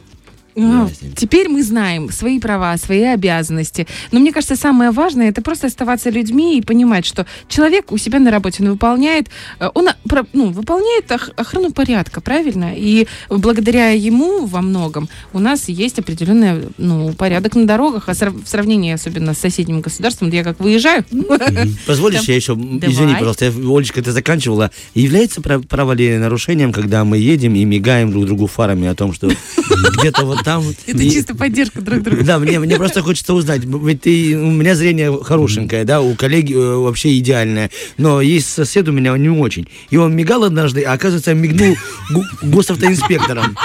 А, 0.57 0.87
теперь 1.15 1.49
мы 1.49 1.63
знаем 1.63 2.11
свои 2.11 2.39
права, 2.39 2.77
свои 2.77 3.03
обязанности. 3.03 3.87
Но 4.11 4.19
мне 4.19 4.31
кажется, 4.31 4.55
самое 4.55 4.91
важное 4.91 5.29
это 5.29 5.41
просто 5.41 5.67
оставаться 5.67 6.09
людьми 6.09 6.57
и 6.57 6.61
понимать, 6.61 7.05
что 7.05 7.25
человек 7.47 7.91
у 7.91 7.97
себя 7.97 8.19
на 8.19 8.31
работе 8.31 8.63
он 8.63 8.69
выполняет, 8.71 9.27
э, 9.59 9.69
он 9.73 9.89
ну, 10.33 10.51
выполняет 10.51 11.11
ох- 11.11 11.31
охрану 11.35 11.71
порядка, 11.71 12.21
правильно? 12.21 12.73
И 12.75 13.07
благодаря 13.29 13.89
ему 13.89 14.45
во 14.45 14.61
многом 14.61 15.09
у 15.33 15.39
нас 15.39 15.67
есть 15.69 15.99
определенный 15.99 16.69
ну, 16.77 17.13
порядок 17.13 17.55
на 17.55 17.65
дорогах, 17.65 18.07
а 18.07 18.13
в 18.13 18.47
сравнении 18.47 18.93
особенно 18.93 19.33
с 19.33 19.39
соседним 19.39 19.81
государством, 19.81 20.29
я 20.29 20.43
как 20.43 20.59
выезжаю, 20.59 21.05
Позволишь, 21.87 22.21
я 22.21 22.35
еще, 22.35 22.53
извини, 22.53 23.13
пожалуйста, 23.13 23.45
я, 23.45 23.51
Олечка, 23.51 24.01
ты 24.01 24.11
заканчивала. 24.11 24.71
Является 24.93 25.41
прав- 25.41 25.67
правонарушением, 25.67 26.71
когда 26.71 27.03
мы 27.03 27.17
едем 27.17 27.55
и 27.55 27.63
мигаем 27.63 28.11
друг 28.11 28.25
другу 28.25 28.47
фарами 28.47 28.87
о 28.87 28.95
том, 28.95 29.13
что 29.13 29.29
где-то 29.99 30.25
вот 30.25 30.43
там... 30.43 30.63
это 30.87 30.99
чисто 30.99 31.35
поддержка 31.35 31.81
друг 31.81 32.01
друга. 32.01 32.23
Да, 32.23 32.39
мне, 32.39 32.59
просто 32.77 33.01
хочется 33.01 33.33
узнать, 33.33 33.63
ведь 33.63 34.05
у 34.07 34.51
меня 34.51 34.75
зрение 34.75 35.17
хорошенькое, 35.23 35.83
да, 35.83 36.01
у 36.01 36.15
коллеги 36.15 36.53
э, 36.53 36.75
вообще 36.75 37.17
идеальное, 37.17 37.71
но 37.97 38.21
есть 38.21 38.49
сосед 38.49 38.87
у 38.87 38.91
меня 38.91 39.17
не 39.17 39.29
очень. 39.29 39.67
И 39.95 39.97
он 39.97 40.13
мигал 40.13 40.43
однажды, 40.43 40.83
а 40.83 40.91
оказывается, 40.91 41.33
мигнул 41.33 41.77
госавтоинспектором. 42.41 43.57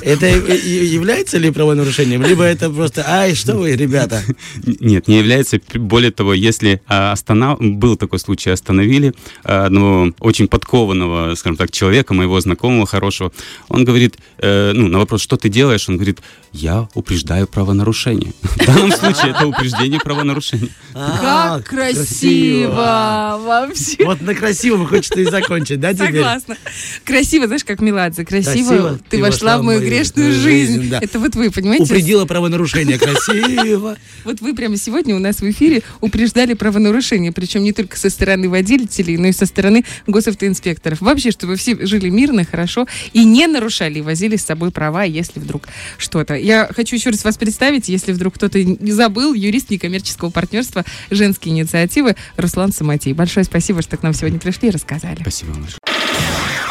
Это 0.00 0.26
является 0.28 1.38
ли 1.38 1.50
правонарушением, 1.50 2.22
либо 2.22 2.44
это 2.44 2.70
просто, 2.70 3.04
ай, 3.04 3.34
что 3.34 3.56
вы, 3.56 3.72
ребята? 3.72 4.22
Нет, 4.64 5.08
не 5.08 5.18
является. 5.18 5.58
Более 5.74 6.12
того, 6.12 6.34
если 6.34 6.80
а, 6.86 7.10
останов... 7.10 7.58
был 7.60 7.96
такой 7.96 8.20
случай, 8.20 8.50
остановили 8.50 9.12
а, 9.42 9.66
одного 9.66 10.12
очень 10.20 10.46
подкованного, 10.46 11.34
скажем 11.34 11.56
так, 11.56 11.72
человека, 11.72 12.14
моего 12.14 12.40
знакомого 12.40 12.86
хорошего, 12.86 13.32
он 13.68 13.84
говорит, 13.84 14.18
э, 14.38 14.70
ну, 14.72 14.86
на 14.86 14.98
вопрос, 14.98 15.20
что 15.20 15.36
ты 15.36 15.48
делаешь, 15.48 15.88
он 15.88 15.96
говорит, 15.96 16.20
я 16.52 16.88
упреждаю 16.94 17.46
правонарушение. 17.46 18.32
В 18.42 18.66
данном 18.66 18.92
случае 18.92 19.30
это 19.30 19.46
упреждение 19.46 20.00
правонарушения. 20.00 20.70
А, 20.94 21.58
Как 21.58 21.66
красиво! 21.66 23.38
Вообще. 23.44 24.04
Вот 24.04 24.20
на 24.20 24.34
красивом 24.34 24.86
хочется 24.86 25.20
и 25.20 25.24
закончить, 25.40 25.80
да, 25.80 25.92
теперь? 25.92 26.14
Согласна. 26.14 26.56
Красиво, 27.04 27.46
знаешь, 27.46 27.64
как 27.64 27.80
Меладзе. 27.80 28.24
Красиво, 28.24 28.98
ты 29.08 29.20
вошла 29.20 29.58
в 29.58 29.62
мою 29.62 29.80
грешную 29.80 30.32
жизнь. 30.32 30.92
Это 31.00 31.18
вот 31.18 31.34
вы, 31.34 31.50
понимаете? 31.50 31.84
Упредила 31.84 32.24
правонарушение. 32.24 32.98
Красиво. 32.98 33.96
Вот 34.24 34.40
вы 34.40 34.54
прямо 34.54 34.76
сегодня 34.76 35.14
у 35.14 35.18
нас 35.18 35.36
в 35.40 35.50
эфире 35.50 35.82
упреждали 36.00 36.54
правонарушения, 36.54 37.32
причем 37.32 37.62
не 37.62 37.72
только 37.72 37.96
со 37.96 38.10
стороны 38.10 38.48
водителей, 38.48 39.16
но 39.16 39.28
и 39.28 39.32
со 39.32 39.46
стороны 39.46 39.84
госавтоинспекторов. 40.06 41.00
Вообще, 41.00 41.30
чтобы 41.30 41.56
все 41.56 41.76
жили 41.86 42.08
мирно, 42.10 42.44
хорошо 42.44 42.86
и 43.12 43.24
не 43.24 43.46
нарушали, 43.46 43.98
и 43.98 44.02
возили 44.02 44.36
с 44.36 44.44
собой 44.44 44.70
права, 44.70 45.04
если 45.04 45.40
вдруг 45.40 45.68
что-то. 45.98 46.34
Я 46.34 46.68
хочу 46.74 46.96
еще 46.96 47.10
раз 47.10 47.24
вас 47.24 47.36
представить, 47.36 47.88
если 47.88 48.12
вдруг 48.12 48.34
кто-то 48.34 48.62
не 48.62 48.92
забыл, 48.92 49.34
юрист 49.34 49.70
некоммерческого 49.70 50.30
партнерства 50.30 50.84
«Женские 51.10 51.54
инициативы» 51.54 52.16
Руслан 52.36 52.72
Самотей. 52.72 53.12
Большое 53.12 53.44
спасибо, 53.44 53.82
что 53.82 53.96
к 53.96 54.02
нам 54.02 54.12
сегодня 54.14 54.38
пришли 54.38 54.68
и 54.68 54.70
рассказали. 54.70 55.22
Спасибо 55.30 55.52
большое. 55.52 55.78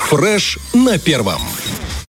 Фреш 0.09 0.59
на 0.73 0.97
первом. 0.99 1.41